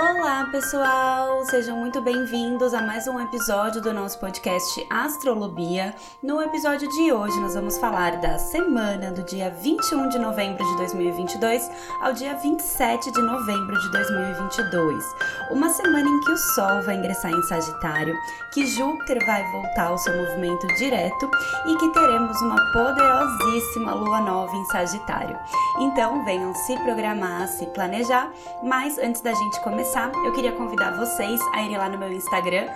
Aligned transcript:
Olá, 0.00 0.46
pessoal! 0.52 1.44
Sejam 1.46 1.76
muito 1.76 2.00
bem-vindos 2.00 2.72
a 2.72 2.80
mais 2.80 3.08
um 3.08 3.18
episódio 3.18 3.82
do 3.82 3.92
nosso 3.92 4.16
podcast 4.20 4.86
Astrolobia. 4.88 5.92
No 6.22 6.40
episódio 6.40 6.88
de 6.88 7.12
hoje, 7.12 7.36
nós 7.40 7.54
vamos 7.54 7.78
falar 7.78 8.20
da 8.20 8.38
semana 8.38 9.10
do 9.10 9.24
dia 9.24 9.50
21 9.50 10.08
de 10.08 10.20
novembro 10.20 10.64
de 10.64 10.76
2022 10.76 11.68
ao 12.00 12.12
dia 12.12 12.36
27 12.36 13.10
de 13.10 13.20
novembro 13.20 13.76
de 13.76 13.90
2022. 13.90 15.04
Uma 15.50 15.68
semana 15.68 16.08
em 16.08 16.20
que 16.20 16.30
o 16.30 16.36
Sol 16.36 16.80
vai 16.82 16.94
ingressar 16.94 17.32
em 17.32 17.42
Sagitário, 17.42 18.14
que 18.54 18.66
Júpiter 18.66 19.18
vai 19.26 19.42
voltar 19.50 19.88
ao 19.88 19.98
seu 19.98 20.16
movimento 20.16 20.64
direto 20.76 21.28
e 21.66 21.76
que 21.76 21.92
teremos 21.92 22.40
uma 22.42 22.72
poderosíssima 22.72 23.94
lua 23.94 24.20
nova 24.20 24.54
em 24.54 24.64
Sagitário. 24.66 25.36
Então, 25.80 26.24
venham 26.24 26.54
se 26.54 26.76
programar, 26.84 27.48
se 27.48 27.66
planejar, 27.66 28.30
mas 28.62 28.96
antes 28.98 29.22
da 29.22 29.34
gente 29.34 29.60
começar, 29.60 29.87
começar, 29.88 30.12
eu 30.22 30.32
queria 30.32 30.52
convidar 30.52 30.90
vocês 30.90 31.40
a 31.54 31.62
irem 31.62 31.78
lá 31.78 31.88
no 31.88 31.96
meu 31.96 32.12
Instagram, 32.12 32.66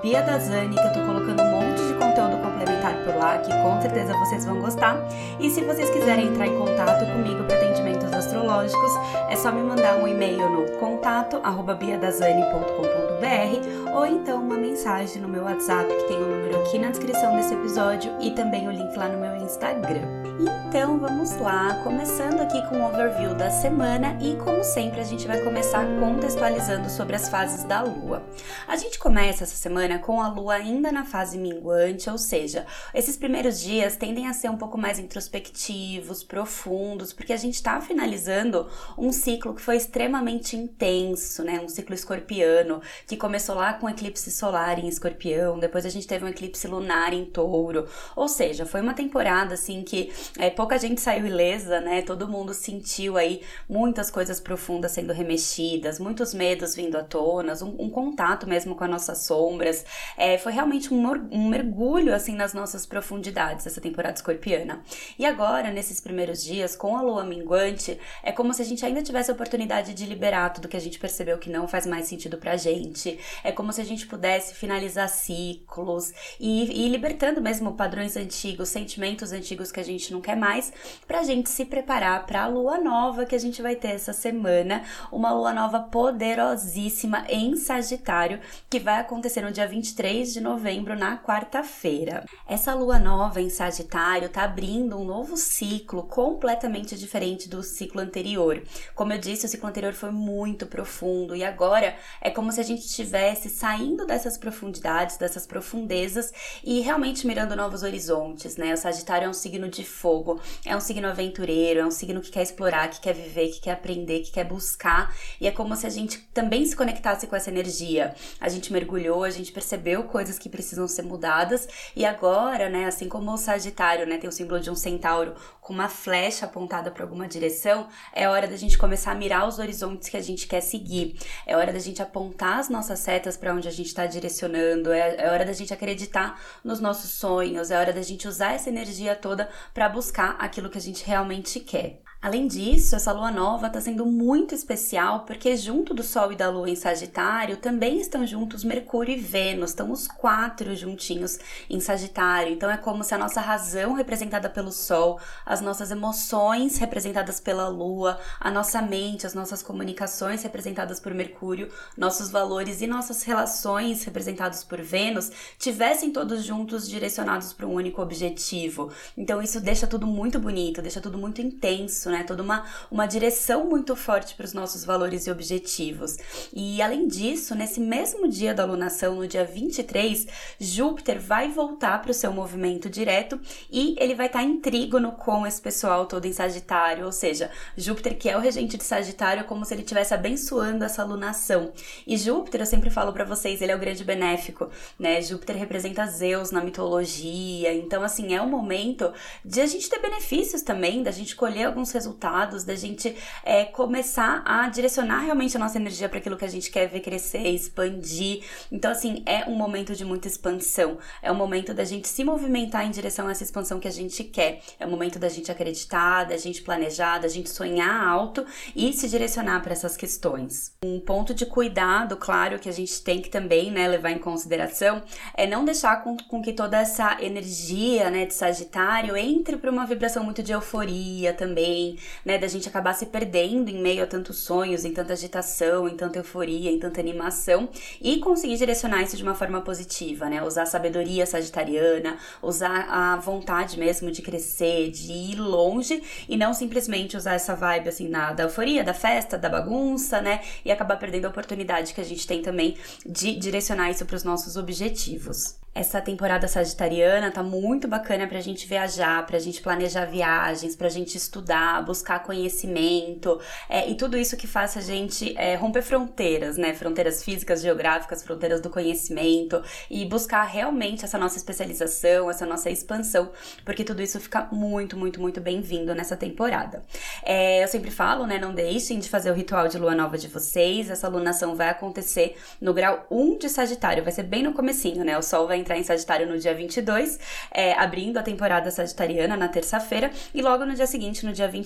BiaDazani, 0.00 0.76
que 0.76 0.86
eu 0.86 0.92
tô 0.92 1.00
colocando 1.00 1.42
um 1.42 1.50
monte 1.50 1.84
de 1.84 1.94
conteúdo 1.94 2.40
complementar 2.40 2.94
por 3.04 3.16
lá, 3.16 3.38
que 3.38 3.50
com 3.50 3.80
certeza 3.80 4.16
vocês 4.18 4.44
vão 4.44 4.60
gostar. 4.60 4.96
E 5.40 5.50
se 5.50 5.62
vocês 5.62 5.90
quiserem 5.90 6.28
entrar 6.28 6.46
em 6.46 6.56
contato 6.56 7.04
comigo 7.12 7.42
para 7.42 7.56
atendimentos 7.56 8.12
astrológicos, 8.12 8.92
é 9.28 9.34
só 9.34 9.50
me 9.50 9.62
mandar 9.62 9.96
um 9.96 10.06
e-mail 10.06 10.48
no 10.48 10.70
contato 10.78 11.40
biadazani.com.br 11.76 13.92
ou 13.92 14.06
então 14.06 14.40
uma 14.40 14.56
mensagem 14.56 15.20
no 15.20 15.28
meu 15.28 15.42
WhatsApp, 15.42 15.88
que 15.88 16.04
tem 16.04 16.18
o 16.18 16.24
um 16.24 16.36
número 16.36 16.60
aqui 16.60 16.78
na 16.78 16.90
descrição 16.90 17.34
desse 17.34 17.52
episódio 17.52 18.12
e 18.20 18.30
também 18.30 18.68
o 18.68 18.70
link 18.70 18.96
lá 18.96 19.08
no 19.08 19.18
meu 19.18 19.34
Instagram. 19.38 20.23
Então 20.40 20.98
vamos 20.98 21.30
lá, 21.38 21.80
começando 21.84 22.40
aqui 22.40 22.60
com 22.68 22.80
o 22.80 22.88
overview 22.88 23.36
da 23.36 23.50
semana 23.50 24.18
e 24.20 24.34
como 24.36 24.64
sempre 24.64 25.00
a 25.00 25.04
gente 25.04 25.28
vai 25.28 25.40
começar 25.40 25.86
contextualizando 26.00 26.90
sobre 26.90 27.14
as 27.14 27.28
fases 27.28 27.62
da 27.62 27.82
lua. 27.82 28.20
A 28.66 28.76
gente 28.76 28.98
começa 28.98 29.44
essa 29.44 29.54
semana 29.54 30.00
com 30.00 30.20
a 30.20 30.28
lua 30.28 30.54
ainda 30.54 30.90
na 30.90 31.04
fase 31.04 31.38
minguante, 31.38 32.10
ou 32.10 32.18
seja, 32.18 32.66
esses 32.92 33.16
primeiros 33.16 33.60
dias 33.60 33.94
tendem 33.94 34.26
a 34.26 34.32
ser 34.32 34.50
um 34.50 34.56
pouco 34.56 34.76
mais 34.76 34.98
introspectivos, 34.98 36.24
profundos, 36.24 37.12
porque 37.12 37.32
a 37.32 37.36
gente 37.36 37.54
está 37.54 37.80
finalizando 37.80 38.68
um 38.98 39.12
ciclo 39.12 39.54
que 39.54 39.62
foi 39.62 39.76
extremamente 39.76 40.56
intenso, 40.56 41.44
né? 41.44 41.60
Um 41.60 41.68
ciclo 41.68 41.94
escorpiano 41.94 42.82
que 43.06 43.16
começou 43.16 43.54
lá 43.54 43.74
com 43.74 43.88
eclipse 43.88 44.32
solar 44.32 44.80
em 44.80 44.88
escorpião, 44.88 45.60
depois 45.60 45.86
a 45.86 45.90
gente 45.90 46.08
teve 46.08 46.24
um 46.24 46.28
eclipse 46.28 46.66
lunar 46.66 47.12
em 47.12 47.24
touro, 47.24 47.86
ou 48.16 48.26
seja, 48.26 48.66
foi 48.66 48.80
uma 48.80 48.94
temporada 48.94 49.54
assim 49.54 49.84
que 49.84 50.12
é, 50.38 50.50
pouca 50.50 50.78
gente 50.78 51.00
saiu 51.00 51.26
ilesa, 51.26 51.80
né? 51.80 52.02
Todo 52.02 52.28
mundo 52.28 52.54
sentiu 52.54 53.16
aí 53.16 53.42
muitas 53.68 54.10
coisas 54.10 54.40
profundas 54.40 54.92
sendo 54.92 55.12
remexidas, 55.12 55.98
muitos 55.98 56.34
medos 56.34 56.74
vindo 56.74 56.96
à 56.96 57.02
tona, 57.02 57.54
um, 57.62 57.84
um 57.84 57.90
contato 57.90 58.46
mesmo 58.46 58.74
com 58.74 58.84
as 58.84 58.90
nossas 58.90 59.18
sombras. 59.18 59.84
É, 60.16 60.38
foi 60.38 60.52
realmente 60.52 60.92
um, 60.92 61.02
um 61.30 61.48
mergulho 61.48 62.14
assim 62.14 62.34
nas 62.34 62.54
nossas 62.54 62.86
profundidades 62.86 63.66
essa 63.66 63.80
temporada 63.80 64.14
escorpiana. 64.14 64.82
E 65.18 65.26
agora, 65.26 65.70
nesses 65.70 66.00
primeiros 66.00 66.42
dias, 66.42 66.74
com 66.74 66.96
a 66.96 67.02
lua 67.02 67.24
minguante, 67.24 67.98
é 68.22 68.32
como 68.32 68.52
se 68.54 68.62
a 68.62 68.64
gente 68.64 68.84
ainda 68.84 69.02
tivesse 69.02 69.30
a 69.30 69.34
oportunidade 69.34 69.94
de 69.94 70.06
liberar 70.06 70.52
tudo 70.52 70.68
que 70.68 70.76
a 70.76 70.80
gente 70.80 70.98
percebeu 70.98 71.38
que 71.38 71.50
não 71.50 71.68
faz 71.68 71.86
mais 71.86 72.06
sentido 72.06 72.38
pra 72.38 72.56
gente. 72.56 73.18
É 73.42 73.52
como 73.52 73.72
se 73.72 73.80
a 73.80 73.84
gente 73.84 74.06
pudesse 74.06 74.54
finalizar 74.54 75.08
ciclos 75.08 76.12
e 76.40 76.86
ir 76.86 76.88
libertando 76.88 77.40
mesmo 77.40 77.74
padrões 77.74 78.16
antigos, 78.16 78.68
sentimentos 78.68 79.32
antigos 79.32 79.70
que 79.70 79.80
a 79.80 79.84
gente 79.84 80.13
não 80.14 80.20
quer 80.20 80.36
mais, 80.36 80.72
para 81.06 81.20
a 81.20 81.24
gente 81.24 81.50
se 81.50 81.64
preparar 81.64 82.24
para 82.24 82.44
a 82.44 82.46
lua 82.46 82.78
nova 82.78 83.26
que 83.26 83.34
a 83.34 83.38
gente 83.38 83.60
vai 83.60 83.74
ter 83.74 83.88
essa 83.88 84.12
semana, 84.12 84.82
uma 85.10 85.32
lua 85.32 85.52
nova 85.52 85.80
poderosíssima 85.80 87.24
em 87.28 87.56
Sagitário, 87.56 88.40
que 88.70 88.78
vai 88.78 89.00
acontecer 89.00 89.42
no 89.42 89.52
dia 89.52 89.66
23 89.66 90.32
de 90.32 90.40
novembro, 90.40 90.96
na 90.96 91.18
quarta-feira. 91.18 92.24
Essa 92.48 92.74
lua 92.74 92.98
nova 92.98 93.40
em 93.40 93.50
Sagitário 93.50 94.28
tá 94.28 94.44
abrindo 94.44 94.96
um 94.96 95.04
novo 95.04 95.36
ciclo 95.36 96.04
completamente 96.04 96.96
diferente 96.96 97.48
do 97.48 97.62
ciclo 97.62 98.00
anterior. 98.00 98.62
Como 98.94 99.12
eu 99.12 99.18
disse, 99.18 99.46
o 99.46 99.48
ciclo 99.48 99.68
anterior 99.68 99.92
foi 99.92 100.10
muito 100.10 100.66
profundo 100.66 101.34
e 101.34 101.42
agora 101.42 101.96
é 102.20 102.30
como 102.30 102.52
se 102.52 102.60
a 102.60 102.64
gente 102.64 102.86
estivesse 102.86 103.50
saindo 103.50 104.06
dessas 104.06 104.38
profundidades, 104.38 105.16
dessas 105.16 105.46
profundezas 105.46 106.32
e 106.62 106.80
realmente 106.80 107.26
mirando 107.26 107.56
novos 107.56 107.82
horizontes, 107.82 108.56
né? 108.56 108.72
O 108.72 108.76
Sagitário 108.76 109.26
é 109.26 109.28
um 109.28 109.32
signo 109.32 109.68
de 109.68 109.84
fogo, 110.04 110.38
é 110.66 110.76
um 110.76 110.80
signo 110.80 111.08
aventureiro, 111.08 111.80
é 111.80 111.86
um 111.86 111.90
signo 111.90 112.20
que 112.20 112.30
quer 112.30 112.42
explorar, 112.42 112.90
que 112.90 113.00
quer 113.00 113.14
viver, 113.14 113.48
que 113.48 113.60
quer 113.62 113.70
aprender, 113.70 114.20
que 114.20 114.32
quer 114.32 114.44
buscar. 114.44 115.16
E 115.40 115.46
é 115.46 115.50
como 115.50 115.74
se 115.74 115.86
a 115.86 115.90
gente 115.90 116.18
também 116.34 116.66
se 116.66 116.76
conectasse 116.76 117.26
com 117.26 117.34
essa 117.34 117.48
energia. 117.48 118.14
A 118.38 118.50
gente 118.50 118.70
mergulhou, 118.70 119.24
a 119.24 119.30
gente 119.30 119.50
percebeu 119.50 120.04
coisas 120.04 120.38
que 120.38 120.50
precisam 120.50 120.86
ser 120.86 121.04
mudadas. 121.04 121.66
E 121.96 122.04
agora, 122.04 122.68
né, 122.68 122.84
assim 122.84 123.08
como 123.08 123.32
o 123.32 123.38
Sagitário, 123.38 124.06
né, 124.06 124.18
tem 124.18 124.28
o 124.28 124.32
símbolo 124.32 124.60
de 124.60 124.70
um 124.70 124.74
centauro 124.74 125.34
com 125.62 125.72
uma 125.72 125.88
flecha 125.88 126.44
apontada 126.44 126.90
para 126.90 127.02
alguma 127.02 127.26
direção, 127.26 127.88
é 128.12 128.28
hora 128.28 128.46
da 128.46 128.56
gente 128.56 128.76
começar 128.76 129.12
a 129.12 129.14
mirar 129.14 129.48
os 129.48 129.58
horizontes 129.58 130.10
que 130.10 130.16
a 130.18 130.20
gente 130.20 130.46
quer 130.46 130.60
seguir. 130.60 131.16
É 131.46 131.56
hora 131.56 131.72
da 131.72 131.78
gente 131.78 132.02
apontar 132.02 132.58
as 132.58 132.68
nossas 132.68 132.98
setas 132.98 133.38
para 133.38 133.54
onde 133.54 133.66
a 133.66 133.70
gente 133.70 133.86
está 133.86 134.04
direcionando. 134.04 134.92
É, 134.92 135.16
é 135.16 135.30
hora 135.30 135.46
da 135.46 135.54
gente 135.54 135.72
acreditar 135.72 136.38
nos 136.62 136.78
nossos 136.78 137.12
sonhos. 137.12 137.70
É 137.70 137.78
hora 137.78 137.94
da 137.94 138.02
gente 138.02 138.28
usar 138.28 138.52
essa 138.52 138.68
energia 138.68 139.16
toda 139.16 139.48
para 139.72 139.93
buscar 139.94 140.36
aquilo 140.38 140.68
que 140.68 140.76
a 140.76 140.80
gente 140.80 141.06
realmente 141.06 141.60
quer. 141.60 142.03
Além 142.24 142.46
disso, 142.46 142.96
essa 142.96 143.12
lua 143.12 143.30
nova 143.30 143.66
está 143.66 143.78
sendo 143.82 144.06
muito 144.06 144.54
especial 144.54 145.26
porque, 145.26 145.54
junto 145.58 145.92
do 145.92 146.02
Sol 146.02 146.32
e 146.32 146.36
da 146.36 146.48
Lua 146.48 146.70
em 146.70 146.74
Sagitário, 146.74 147.58
também 147.58 148.00
estão 148.00 148.26
juntos 148.26 148.64
Mercúrio 148.64 149.14
e 149.14 149.20
Vênus, 149.20 149.72
estão 149.72 149.92
os 149.92 150.08
quatro 150.08 150.74
juntinhos 150.74 151.38
em 151.68 151.78
Sagitário. 151.80 152.50
Então, 152.50 152.70
é 152.70 152.78
como 152.78 153.04
se 153.04 153.14
a 153.14 153.18
nossa 153.18 153.42
razão, 153.42 153.92
representada 153.92 154.48
pelo 154.48 154.72
Sol, 154.72 155.20
as 155.44 155.60
nossas 155.60 155.90
emoções, 155.90 156.78
representadas 156.78 157.40
pela 157.40 157.68
Lua, 157.68 158.18
a 158.40 158.50
nossa 158.50 158.80
mente, 158.80 159.26
as 159.26 159.34
nossas 159.34 159.62
comunicações, 159.62 160.42
representadas 160.44 160.98
por 160.98 161.12
Mercúrio, 161.12 161.70
nossos 161.94 162.30
valores 162.30 162.80
e 162.80 162.86
nossas 162.86 163.22
relações, 163.22 164.02
representados 164.02 164.64
por 164.64 164.80
Vênus, 164.80 165.30
tivessem 165.58 166.10
todos 166.10 166.42
juntos 166.42 166.88
direcionados 166.88 167.52
para 167.52 167.66
um 167.66 167.74
único 167.74 168.00
objetivo. 168.00 168.90
Então, 169.14 169.42
isso 169.42 169.60
deixa 169.60 169.86
tudo 169.86 170.06
muito 170.06 170.38
bonito, 170.38 170.80
deixa 170.80 171.02
tudo 171.02 171.18
muito 171.18 171.42
intenso 171.42 172.13
né? 172.14 172.22
Toda 172.22 172.42
uma, 172.42 172.64
uma 172.90 173.06
direção 173.06 173.64
muito 173.64 173.96
forte 173.96 174.34
para 174.36 174.44
os 174.44 174.52
nossos 174.52 174.84
valores 174.84 175.26
e 175.26 175.30
objetivos. 175.30 176.16
E 176.52 176.80
além 176.80 177.08
disso, 177.08 177.54
nesse 177.54 177.80
mesmo 177.80 178.28
dia 178.28 178.54
da 178.54 178.64
lunação, 178.64 179.16
no 179.16 179.26
dia 179.26 179.44
23, 179.44 180.26
Júpiter 180.60 181.20
vai 181.20 181.50
voltar 181.50 182.00
para 182.00 182.12
o 182.12 182.14
seu 182.14 182.32
movimento 182.32 182.88
direto 182.88 183.40
e 183.70 183.96
ele 183.98 184.14
vai 184.14 184.26
estar 184.26 184.38
tá 184.38 184.44
em 184.44 184.60
trígono 184.60 185.12
com 185.12 185.44
esse 185.46 185.60
pessoal 185.60 186.06
todo 186.06 186.24
em 186.26 186.32
Sagitário, 186.32 187.04
ou 187.04 187.12
seja, 187.12 187.50
Júpiter, 187.76 188.16
que 188.16 188.30
é 188.30 188.36
o 188.36 188.40
regente 188.40 188.76
de 188.76 188.84
Sagitário, 188.84 189.40
é 189.40 189.44
como 189.44 189.64
se 189.64 189.74
ele 189.74 189.82
estivesse 189.82 190.14
abençoando 190.14 190.84
essa 190.84 191.02
lunação. 191.02 191.72
E 192.06 192.16
Júpiter, 192.16 192.60
eu 192.60 192.66
sempre 192.66 192.90
falo 192.90 193.12
para 193.12 193.24
vocês, 193.24 193.60
ele 193.60 193.72
é 193.72 193.76
o 193.76 193.78
grande 193.78 194.04
benéfico, 194.04 194.70
né? 194.98 195.20
Júpiter 195.20 195.56
representa 195.56 196.06
Zeus 196.06 196.52
na 196.52 196.62
mitologia, 196.62 197.74
então 197.74 198.02
assim, 198.02 198.34
é 198.34 198.40
um 198.40 198.48
momento 198.48 199.12
de 199.44 199.60
a 199.60 199.66
gente 199.66 199.88
ter 199.88 199.98
benefícios 199.98 200.62
também, 200.62 201.02
da 201.02 201.10
gente 201.10 201.34
colher 201.34 201.64
alguns 201.64 201.90
resultados 201.90 202.03
resultados, 202.04 202.64
da 202.64 202.74
gente 202.74 203.16
é, 203.42 203.64
começar 203.64 204.42
a 204.44 204.68
direcionar 204.68 205.20
realmente 205.20 205.56
a 205.56 205.60
nossa 205.60 205.78
energia 205.78 206.08
para 206.08 206.18
aquilo 206.18 206.36
que 206.36 206.44
a 206.44 206.48
gente 206.48 206.70
quer 206.70 206.86
ver 206.86 207.00
crescer, 207.00 207.48
expandir. 207.48 208.44
Então, 208.70 208.90
assim, 208.90 209.22
é 209.24 209.48
um 209.48 209.54
momento 209.54 209.94
de 209.94 210.04
muita 210.04 210.28
expansão. 210.28 210.98
É 211.22 211.32
um 211.32 211.34
momento 211.34 211.72
da 211.72 211.84
gente 211.84 212.06
se 212.08 212.22
movimentar 212.22 212.86
em 212.86 212.90
direção 212.90 213.26
a 213.26 213.30
essa 213.30 213.42
expansão 213.42 213.80
que 213.80 213.88
a 213.88 213.90
gente 213.90 214.22
quer. 214.22 214.60
É 214.78 214.86
o 214.86 214.90
momento 214.90 215.18
da 215.18 215.28
gente 215.28 215.50
acreditar, 215.50 216.24
da 216.24 216.36
gente 216.36 216.62
planejar, 216.62 217.18
da 217.18 217.28
gente 217.28 217.48
sonhar 217.48 218.06
alto 218.06 218.44
e 218.76 218.92
se 218.92 219.08
direcionar 219.08 219.62
para 219.62 219.72
essas 219.72 219.96
questões. 219.96 220.72
Um 220.84 221.00
ponto 221.00 221.32
de 221.32 221.46
cuidado, 221.46 222.16
claro, 222.16 222.58
que 222.58 222.68
a 222.68 222.72
gente 222.72 223.02
tem 223.02 223.20
que 223.20 223.30
também 223.30 223.70
né, 223.70 223.88
levar 223.88 224.10
em 224.10 224.18
consideração 224.18 225.02
é 225.34 225.46
não 225.46 225.64
deixar 225.64 226.02
com, 226.02 226.16
com 226.16 226.42
que 226.42 226.52
toda 226.52 226.78
essa 226.78 227.16
energia 227.20 228.10
né, 228.10 228.26
de 228.26 228.34
Sagitário 228.34 229.16
entre 229.16 229.56
para 229.56 229.70
uma 229.70 229.86
vibração 229.86 230.22
muito 230.22 230.42
de 230.42 230.52
euforia 230.52 231.32
também, 231.32 231.93
né, 232.24 232.38
da 232.38 232.46
gente 232.46 232.68
acabar 232.68 232.94
se 232.94 233.06
perdendo 233.06 233.68
em 233.68 233.80
meio 233.80 234.04
a 234.04 234.06
tantos 234.06 234.38
sonhos, 234.38 234.84
em 234.84 234.92
tanta 234.92 235.12
agitação, 235.12 235.88
em 235.88 235.96
tanta 235.96 236.18
euforia, 236.18 236.70
em 236.70 236.78
tanta 236.78 237.00
animação 237.00 237.68
e 238.00 238.18
conseguir 238.18 238.56
direcionar 238.56 239.02
isso 239.02 239.16
de 239.16 239.22
uma 239.22 239.34
forma 239.34 239.60
positiva, 239.60 240.28
né? 240.28 240.42
Usar 240.42 240.62
a 240.62 240.66
sabedoria 240.66 241.26
sagitariana, 241.26 242.18
usar 242.42 242.86
a 242.88 243.16
vontade 243.16 243.78
mesmo 243.78 244.10
de 244.10 244.22
crescer, 244.22 244.90
de 244.90 245.12
ir 245.12 245.36
longe 245.36 246.02
e 246.28 246.36
não 246.36 246.52
simplesmente 246.54 247.16
usar 247.16 247.34
essa 247.34 247.54
vibe 247.54 247.88
assim 247.88 248.08
na, 248.08 248.32
da 248.32 248.44
euforia, 248.44 248.84
da 248.84 248.94
festa, 248.94 249.38
da 249.38 249.48
bagunça, 249.48 250.20
né? 250.20 250.40
E 250.64 250.70
acabar 250.70 250.96
perdendo 250.96 251.26
a 251.26 251.28
oportunidade 251.28 251.94
que 251.94 252.00
a 252.00 252.04
gente 252.04 252.26
tem 252.26 252.42
também 252.42 252.76
de 253.04 253.34
direcionar 253.36 253.90
isso 253.90 254.04
para 254.04 254.16
os 254.16 254.24
nossos 254.24 254.56
objetivos. 254.56 255.56
Essa 255.74 256.00
temporada 256.00 256.46
sagitariana 256.46 257.32
tá 257.32 257.42
muito 257.42 257.88
bacana 257.88 258.28
pra 258.28 258.40
gente 258.40 258.64
viajar, 258.64 259.26
pra 259.26 259.40
gente 259.40 259.60
planejar 259.60 260.04
viagens, 260.04 260.76
pra 260.76 260.88
gente 260.88 261.16
estudar, 261.16 261.73
buscar 261.82 262.20
conhecimento 262.20 263.40
é, 263.68 263.88
e 263.88 263.94
tudo 263.94 264.16
isso 264.16 264.36
que 264.36 264.46
faça 264.46 264.78
a 264.78 264.82
gente 264.82 265.34
é, 265.36 265.54
romper 265.54 265.82
fronteiras, 265.82 266.56
né? 266.56 266.74
Fronteiras 266.74 267.22
físicas, 267.22 267.62
geográficas, 267.62 268.22
fronteiras 268.22 268.60
do 268.60 268.70
conhecimento 268.70 269.62
e 269.90 270.04
buscar 270.04 270.44
realmente 270.44 271.04
essa 271.04 271.18
nossa 271.18 271.36
especialização, 271.36 272.30
essa 272.30 272.46
nossa 272.46 272.70
expansão, 272.70 273.30
porque 273.64 273.84
tudo 273.84 274.02
isso 274.02 274.18
fica 274.20 274.48
muito, 274.52 274.96
muito, 274.96 275.20
muito 275.20 275.40
bem-vindo 275.40 275.94
nessa 275.94 276.16
temporada. 276.16 276.82
É, 277.22 277.62
eu 277.62 277.68
sempre 277.68 277.90
falo, 277.90 278.26
né? 278.26 278.38
Não 278.38 278.54
deixem 278.54 278.98
de 278.98 279.08
fazer 279.08 279.30
o 279.30 279.34
ritual 279.34 279.68
de 279.68 279.78
lua 279.78 279.94
nova 279.94 280.16
de 280.18 280.28
vocês. 280.28 280.90
Essa 280.90 281.08
lunação 281.08 281.54
vai 281.54 281.68
acontecer 281.68 282.36
no 282.60 282.72
grau 282.72 283.06
1 283.10 283.38
de 283.38 283.48
Sagitário, 283.48 284.02
vai 284.02 284.12
ser 284.12 284.24
bem 284.24 284.42
no 284.42 284.52
comecinho, 284.52 285.04
né? 285.04 285.16
O 285.18 285.22
Sol 285.22 285.46
vai 285.46 285.58
entrar 285.58 285.78
em 285.78 285.82
Sagitário 285.82 286.26
no 286.26 286.38
dia 286.38 286.54
22, 286.54 287.18
é, 287.50 287.72
abrindo 287.74 288.18
a 288.18 288.22
temporada 288.22 288.70
sagitariana 288.70 289.36
na 289.36 289.48
terça-feira, 289.48 290.10
e 290.32 290.42
logo 290.42 290.64
no 290.64 290.74
dia 290.74 290.86
seguinte, 290.86 291.24
no 291.24 291.32
dia 291.32 291.48
23, 291.48 291.63